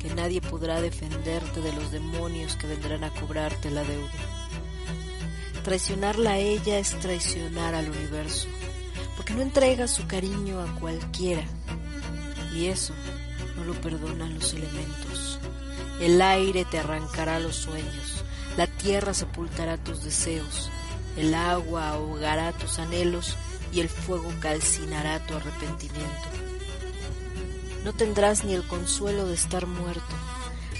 que 0.00 0.12
nadie 0.12 0.40
podrá 0.40 0.80
defenderte 0.80 1.60
de 1.60 1.72
los 1.72 1.92
demonios 1.92 2.56
que 2.56 2.66
vendrán 2.66 3.04
a 3.04 3.10
cobrarte 3.10 3.70
la 3.70 3.84
deuda. 3.84 4.10
Traicionarla 5.62 6.32
a 6.32 6.38
ella 6.38 6.80
es 6.80 6.90
traicionar 6.98 7.76
al 7.76 7.88
universo, 7.88 8.48
porque 9.16 9.34
no 9.34 9.42
entrega 9.42 9.86
su 9.86 10.08
cariño 10.08 10.60
a 10.60 10.80
cualquiera, 10.80 11.44
y 12.52 12.66
eso 12.66 12.94
no 13.54 13.64
lo 13.64 13.74
perdonan 13.74 14.34
los 14.34 14.54
elementos. 14.54 15.38
El 16.00 16.20
aire 16.20 16.64
te 16.64 16.80
arrancará 16.80 17.38
los 17.38 17.54
sueños, 17.54 18.24
la 18.56 18.66
tierra 18.66 19.14
sepultará 19.14 19.76
tus 19.76 20.02
deseos, 20.02 20.68
el 21.16 21.32
agua 21.32 21.90
ahogará 21.90 22.50
tus 22.50 22.80
anhelos 22.80 23.36
y 23.74 23.80
el 23.80 23.88
fuego 23.88 24.30
calcinará 24.40 25.24
tu 25.26 25.34
arrepentimiento. 25.34 26.28
No 27.84 27.92
tendrás 27.92 28.44
ni 28.44 28.54
el 28.54 28.66
consuelo 28.66 29.26
de 29.26 29.34
estar 29.34 29.66
muerto. 29.66 30.14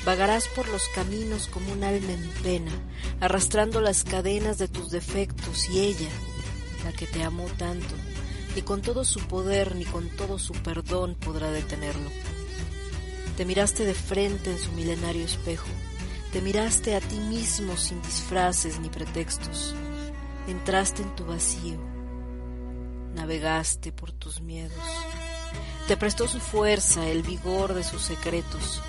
Vagarás 0.06 0.48
por 0.48 0.68
los 0.68 0.88
caminos 0.88 1.48
como 1.48 1.72
un 1.72 1.82
alma 1.82 2.12
en 2.12 2.30
pena, 2.42 2.72
arrastrando 3.20 3.80
las 3.80 4.04
cadenas 4.04 4.58
de 4.58 4.68
tus 4.68 4.90
defectos 4.90 5.68
y 5.70 5.80
ella, 5.80 6.10
la 6.84 6.92
que 6.92 7.06
te 7.06 7.22
amó 7.22 7.46
tanto, 7.58 7.94
ni 8.54 8.62
con 8.62 8.82
todo 8.82 9.04
su 9.04 9.20
poder 9.20 9.74
ni 9.74 9.84
con 9.84 10.08
todo 10.10 10.38
su 10.38 10.52
perdón 10.52 11.14
podrá 11.14 11.50
detenerlo. 11.50 12.10
Te 13.36 13.44
miraste 13.44 13.84
de 13.84 13.94
frente 13.94 14.52
en 14.52 14.58
su 14.58 14.70
milenario 14.72 15.24
espejo, 15.24 15.68
te 16.32 16.40
miraste 16.40 16.94
a 16.94 17.00
ti 17.00 17.16
mismo 17.16 17.76
sin 17.76 18.00
disfraces 18.02 18.78
ni 18.80 18.90
pretextos, 18.90 19.74
entraste 20.46 21.02
en 21.02 21.16
tu 21.16 21.24
vacío, 21.24 21.93
navegaste 23.14 23.92
por 23.92 24.12
tus 24.12 24.40
miedos. 24.40 24.84
Te 25.88 25.96
prestó 25.96 26.28
su 26.28 26.40
fuerza, 26.40 27.06
el 27.08 27.22
vigor 27.22 27.74
de 27.74 27.84
sus 27.84 28.02
secretos. 28.02 28.82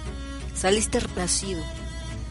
Saliste 0.56 1.00
renacido, 1.00 1.64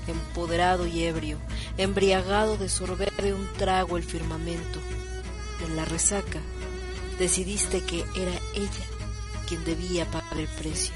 empoderado 0.07 0.87
y 0.87 1.05
ebrio, 1.05 1.39
embriagado 1.77 2.57
de 2.57 2.69
sorber 2.69 3.13
de 3.17 3.35
un 3.35 3.47
trago 3.59 3.97
el 3.97 4.03
firmamento. 4.03 4.81
En 5.67 5.77
la 5.77 5.85
resaca 5.85 6.41
decidiste 7.19 7.83
que 7.83 8.01
era 8.17 8.33
ella 8.55 8.85
quien 9.47 9.65
debía 9.65 10.11
pagar 10.11 10.39
el 10.39 10.49
precio. 10.49 10.95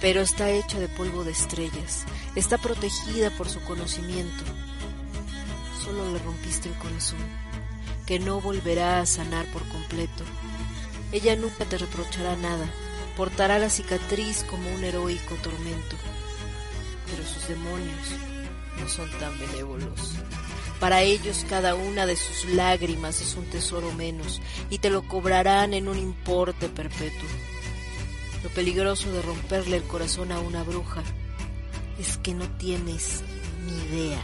Pero 0.00 0.20
está 0.20 0.50
hecha 0.50 0.80
de 0.80 0.88
polvo 0.88 1.22
de 1.22 1.32
estrellas, 1.32 2.04
está 2.34 2.58
protegida 2.58 3.30
por 3.36 3.48
su 3.48 3.60
conocimiento. 3.62 4.44
Solo 5.84 6.10
le 6.12 6.18
rompiste 6.18 6.68
el 6.68 6.74
corazón, 6.76 7.18
que 8.06 8.18
no 8.18 8.40
volverá 8.40 9.00
a 9.00 9.06
sanar 9.06 9.46
por 9.46 9.66
completo 9.68 10.24
ella 11.12 11.36
nunca 11.36 11.66
te 11.66 11.76
reprochará 11.76 12.36
nada, 12.36 12.66
portará 13.18 13.58
la 13.58 13.68
cicatriz 13.68 14.44
como 14.48 14.72
un 14.72 14.82
heroico 14.82 15.34
tormento. 15.36 15.96
Pero 17.06 17.28
sus 17.28 17.48
demonios 17.48 18.08
no 18.80 18.88
son 18.88 19.10
tan 19.18 19.38
benévolos. 19.38 20.14
Para 20.80 21.02
ellos 21.02 21.44
cada 21.48 21.74
una 21.74 22.06
de 22.06 22.16
sus 22.16 22.46
lágrimas 22.46 23.20
es 23.20 23.36
un 23.36 23.44
tesoro 23.44 23.92
menos 23.92 24.40
y 24.70 24.78
te 24.78 24.88
lo 24.88 25.06
cobrarán 25.06 25.74
en 25.74 25.86
un 25.86 25.98
importe 25.98 26.70
perpetuo. 26.70 27.28
Lo 28.42 28.48
peligroso 28.48 29.12
de 29.12 29.20
romperle 29.20 29.76
el 29.76 29.84
corazón 29.84 30.32
a 30.32 30.40
una 30.40 30.62
bruja 30.62 31.02
es 32.00 32.16
que 32.16 32.32
no 32.32 32.48
tienes 32.56 33.22
ni 33.66 33.98
idea 33.98 34.22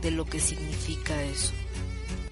de 0.00 0.12
lo 0.12 0.24
que 0.24 0.40
significa 0.40 1.22
eso. 1.24 1.52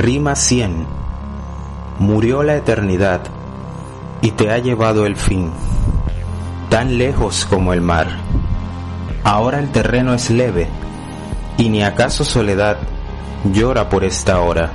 Rima 0.00 0.34
100. 0.34 0.86
Murió 1.98 2.42
la 2.42 2.56
eternidad 2.56 3.20
y 4.22 4.30
te 4.30 4.50
ha 4.50 4.56
llevado 4.56 5.04
el 5.04 5.14
fin, 5.14 5.50
tan 6.70 6.96
lejos 6.96 7.44
como 7.44 7.74
el 7.74 7.82
mar. 7.82 8.08
Ahora 9.24 9.58
el 9.58 9.70
terreno 9.70 10.14
es 10.14 10.30
leve 10.30 10.68
y 11.58 11.68
ni 11.68 11.82
acaso 11.82 12.24
soledad 12.24 12.78
llora 13.44 13.90
por 13.90 14.02
esta 14.04 14.40
hora. 14.40 14.70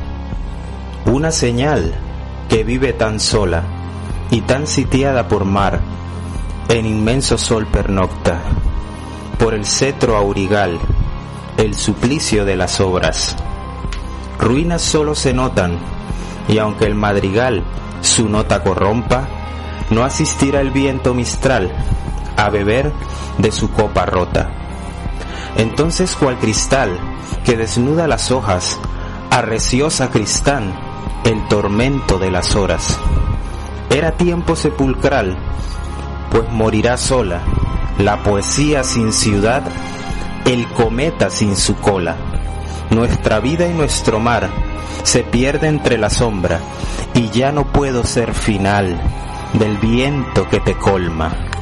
Una 1.07 1.31
señal 1.31 1.95
que 2.47 2.63
vive 2.63 2.93
tan 2.93 3.19
sola 3.19 3.63
y 4.29 4.41
tan 4.41 4.67
sitiada 4.67 5.27
por 5.27 5.43
mar, 5.43 5.79
en 6.69 6.85
inmenso 6.85 7.39
sol 7.39 7.65
pernocta, 7.65 8.41
por 9.39 9.55
el 9.55 9.65
cetro 9.65 10.17
aurigal, 10.17 10.77
el 11.57 11.73
suplicio 11.73 12.45
de 12.45 12.57
las 12.57 12.79
obras 12.79 13.35
ruinas 14.39 14.81
solo 14.81 15.15
se 15.15 15.33
notan, 15.33 15.77
y 16.47 16.57
aunque 16.57 16.85
el 16.85 16.95
madrigal 16.95 17.63
su 18.01 18.29
nota 18.29 18.63
corrompa, 18.63 19.27
no 19.89 20.03
asistirá 20.03 20.61
el 20.61 20.71
viento 20.71 21.13
mistral 21.13 21.71
a 22.37 22.49
beber 22.49 22.91
de 23.37 23.51
su 23.51 23.71
copa 23.71 24.05
rota. 24.05 24.49
Entonces 25.57 26.15
cual 26.15 26.37
cristal 26.37 26.97
que 27.43 27.57
desnuda 27.57 28.07
las 28.07 28.31
hojas, 28.31 28.79
arreciosa 29.31 30.09
cristán, 30.09 30.73
el 31.23 31.47
tormento 31.47 32.19
de 32.19 32.31
las 32.31 32.55
horas. 32.55 32.99
Era 33.89 34.11
tiempo 34.11 34.55
sepulcral, 34.55 35.37
pues 36.31 36.49
morirá 36.49 36.97
sola, 36.97 37.41
la 37.97 38.21
poesía 38.23 38.83
sin 38.83 39.13
ciudad, 39.13 39.63
el 40.45 40.67
cometa 40.69 41.29
sin 41.29 41.55
su 41.55 41.75
cola 41.75 42.34
nuestra 42.89 43.39
vida 43.39 43.67
y 43.67 43.73
nuestro 43.73 44.19
mar 44.19 44.49
se 45.03 45.23
pierde 45.23 45.67
entre 45.67 45.97
la 45.97 46.09
sombra 46.09 46.59
y 47.13 47.29
ya 47.29 47.51
no 47.51 47.71
puedo 47.71 48.03
ser 48.03 48.33
final 48.33 48.99
del 49.53 49.77
viento 49.77 50.47
que 50.49 50.59
te 50.59 50.75
colma. 50.75 51.54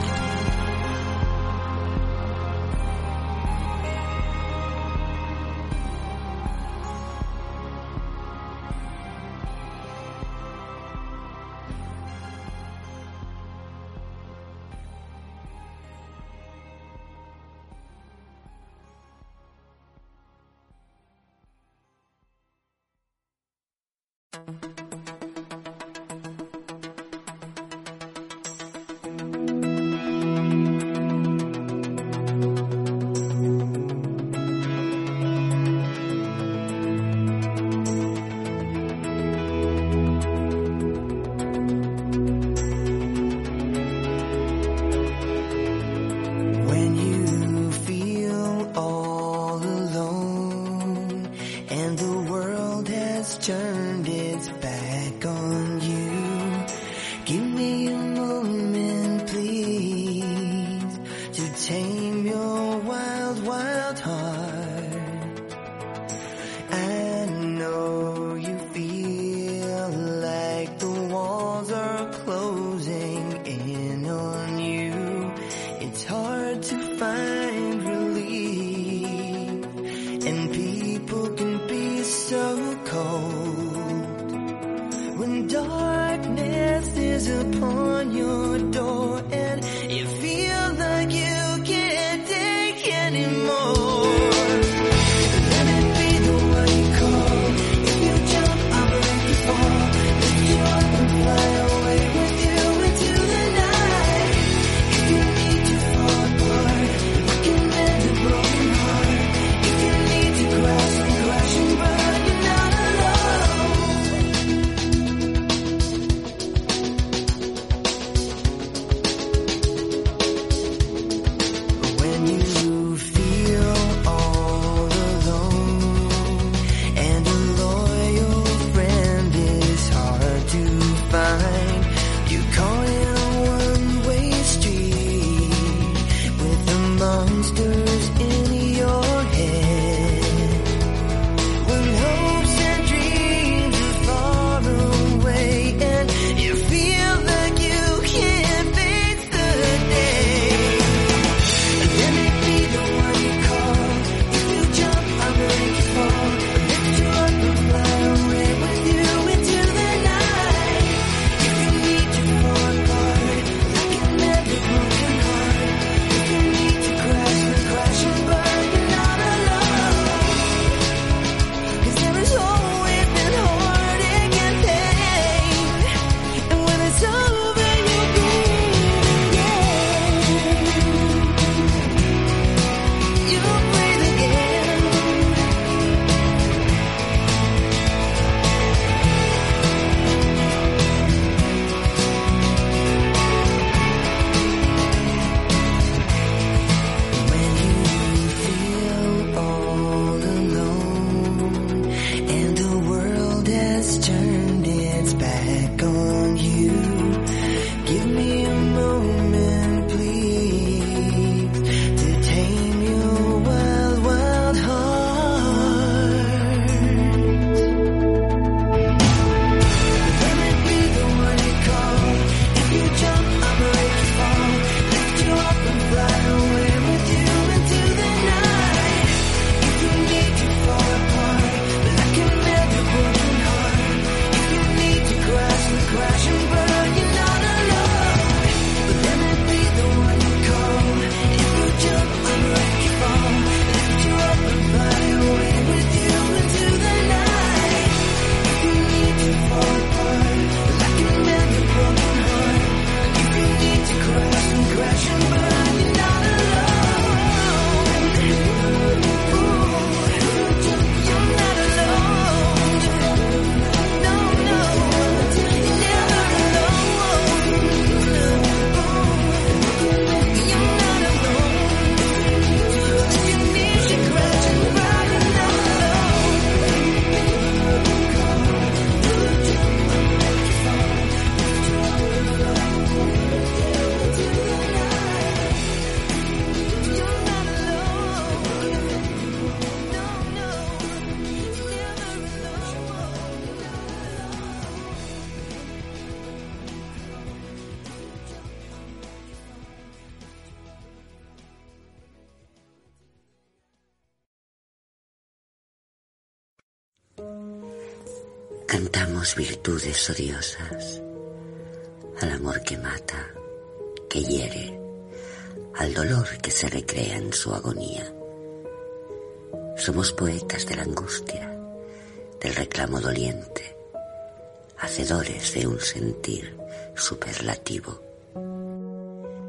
De 324.95 325.65
un 325.65 325.79
sentir 325.79 326.55
superlativo. 326.95 327.99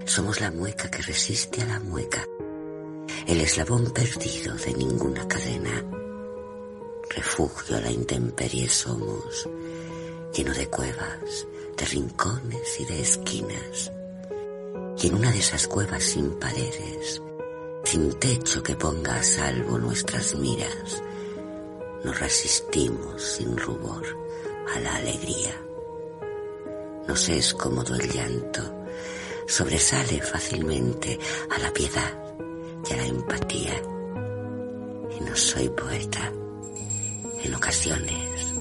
Somos 0.06 0.40
la 0.40 0.50
mueca 0.50 0.90
que 0.90 1.02
resiste 1.02 1.60
a 1.60 1.66
la 1.66 1.80
mueca, 1.80 2.26
el 3.26 3.42
eslabón 3.42 3.92
perdido 3.92 4.54
de 4.54 4.72
ninguna 4.72 5.28
cadena. 5.28 5.84
Refugio 7.10 7.76
a 7.76 7.80
la 7.82 7.90
intemperie 7.90 8.70
somos, 8.70 9.46
lleno 10.34 10.54
de 10.54 10.66
cuevas, 10.68 11.46
de 11.76 11.84
rincones 11.84 12.80
y 12.80 12.84
de 12.86 13.00
esquinas. 13.02 13.92
Y 14.98 15.08
en 15.08 15.14
una 15.14 15.30
de 15.30 15.40
esas 15.40 15.68
cuevas 15.68 16.04
sin 16.04 16.30
paredes, 16.38 17.20
sin 17.84 18.14
techo 18.18 18.62
que 18.62 18.76
ponga 18.76 19.16
a 19.16 19.22
salvo 19.22 19.78
nuestras 19.78 20.34
miras, 20.36 21.02
nos 22.02 22.18
resistimos 22.18 23.22
sin 23.22 23.58
rubor 23.58 24.23
a 24.74 24.80
la 24.80 24.96
alegría. 24.96 25.54
Nos 27.06 27.28
es 27.28 27.54
cómodo 27.54 27.94
el 27.94 28.10
llanto, 28.10 28.84
sobresale 29.46 30.20
fácilmente 30.22 31.18
a 31.50 31.58
la 31.58 31.72
piedad 31.72 32.24
y 32.88 32.92
a 32.92 32.96
la 32.96 33.06
empatía. 33.06 33.82
Y 35.18 35.24
no 35.24 35.36
soy 35.36 35.68
poeta. 35.68 36.32
En 37.42 37.54
ocasiones, 37.54 38.52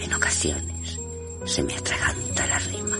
en 0.00 0.12
ocasiones, 0.12 1.00
se 1.46 1.62
me 1.62 1.74
atraganta 1.74 2.46
la 2.46 2.58
rima. 2.58 2.93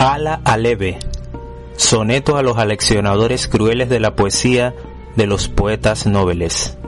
Ala 0.00 0.40
Aleve. 0.44 0.96
Soneto 1.76 2.36
a 2.36 2.44
los 2.44 2.56
aleccionadores 2.56 3.48
crueles 3.48 3.88
de 3.88 3.98
la 3.98 4.14
poesía 4.14 4.72
de 5.16 5.26
los 5.26 5.48
poetas 5.48 6.06
nobles. 6.06 6.78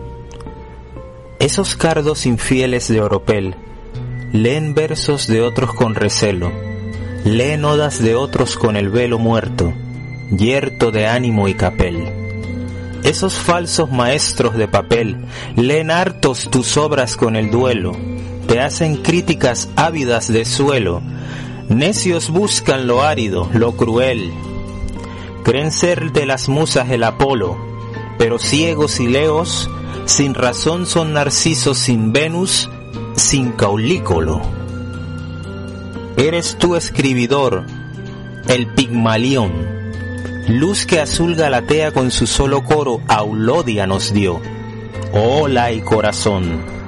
Esos 1.40 1.74
cardos 1.74 2.24
infieles 2.24 2.86
de 2.86 3.00
Oropel 3.00 3.56
leen 4.32 4.76
versos 4.76 5.26
de 5.26 5.40
otros 5.40 5.74
con 5.74 5.96
recelo, 5.96 6.52
leen 7.24 7.64
odas 7.64 8.00
de 8.00 8.14
otros 8.14 8.56
con 8.56 8.76
el 8.76 8.90
velo 8.90 9.18
muerto, 9.18 9.72
yerto 10.30 10.92
de 10.92 11.08
ánimo 11.08 11.48
y 11.48 11.54
capel. 11.54 12.12
Esos 13.02 13.34
falsos 13.34 13.90
maestros 13.90 14.56
de 14.56 14.68
papel 14.68 15.24
leen 15.56 15.90
hartos 15.90 16.48
tus 16.48 16.76
obras 16.76 17.16
con 17.16 17.34
el 17.34 17.50
duelo, 17.50 17.90
te 18.46 18.60
hacen 18.60 18.98
críticas 18.98 19.68
ávidas 19.74 20.32
de 20.32 20.44
suelo, 20.44 21.02
Necios 21.70 22.30
buscan 22.30 22.88
lo 22.88 23.02
árido, 23.02 23.48
lo 23.52 23.76
cruel. 23.76 24.32
Creen 25.44 25.70
ser 25.70 26.10
de 26.10 26.26
las 26.26 26.48
musas 26.48 26.90
el 26.90 27.04
Apolo, 27.04 27.56
pero 28.18 28.40
ciegos 28.40 28.98
y 28.98 29.06
leos, 29.06 29.70
sin 30.04 30.34
razón 30.34 30.84
son 30.84 31.12
narcisos 31.12 31.78
sin 31.78 32.12
Venus, 32.12 32.68
sin 33.14 33.52
caulícolo. 33.52 34.42
Eres 36.16 36.58
tú 36.58 36.74
escribidor, 36.74 37.64
el 38.48 38.66
Pigmalión, 38.74 39.52
luz 40.48 40.84
que 40.86 40.98
azul 40.98 41.36
galatea 41.36 41.92
con 41.92 42.10
su 42.10 42.26
solo 42.26 42.64
coro, 42.64 43.00
Aulodia 43.06 43.86
nos 43.86 44.12
dio. 44.12 44.40
Hola 45.12 45.70
y 45.70 45.82
corazón. 45.82 46.79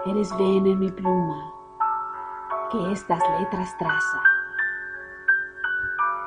eres 0.06 0.36
ven 0.36 0.66
en 0.66 0.78
mi 0.80 0.90
pluma 0.90 1.52
que 2.72 2.90
estas 2.90 3.22
letras 3.38 3.78
traza 3.78 4.22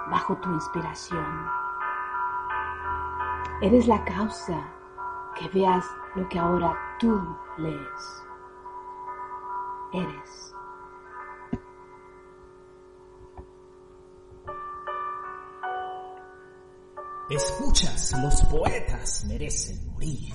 bajo 0.09 0.37
tu 0.37 0.49
inspiración. 0.53 1.49
Eres 3.61 3.87
la 3.87 4.05
causa 4.05 4.57
que 5.35 5.49
veas 5.49 5.85
lo 6.15 6.29
que 6.29 6.39
ahora 6.39 6.73
tú 6.97 7.37
lees. 7.57 8.27
Eres. 9.91 10.54
Escuchas, 17.35 18.13
los 18.21 18.41
poetas 18.43 19.25
merecen 19.27 19.85
morir. 19.91 20.33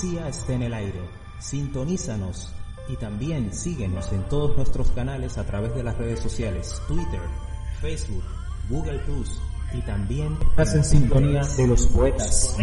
La 0.00 0.06
poesía 0.06 0.28
está 0.28 0.54
en 0.54 0.62
el 0.62 0.72
aire. 0.72 1.00
Sintonízanos 1.40 2.50
y 2.88 2.96
también 2.96 3.52
síguenos 3.52 4.10
en 4.12 4.26
todos 4.30 4.56
nuestros 4.56 4.90
canales 4.92 5.36
a 5.36 5.44
través 5.44 5.74
de 5.74 5.82
las 5.82 5.98
redes 5.98 6.20
sociales, 6.20 6.80
Twitter, 6.88 7.20
Facebook, 7.82 8.24
Google 8.70 8.98
Plus 9.00 9.38
y 9.74 9.82
también 9.82 10.38
Estás 10.52 10.74
en 10.74 10.84
sintonía 10.84 11.42
de 11.42 11.66
los 11.66 11.86
poetas. 11.88 12.56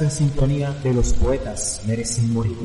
En 0.00 0.10
sintonía 0.10 0.72
de 0.82 0.94
los 0.94 1.12
poetas 1.12 1.82
merecen 1.86 2.32
morir. 2.32 2.56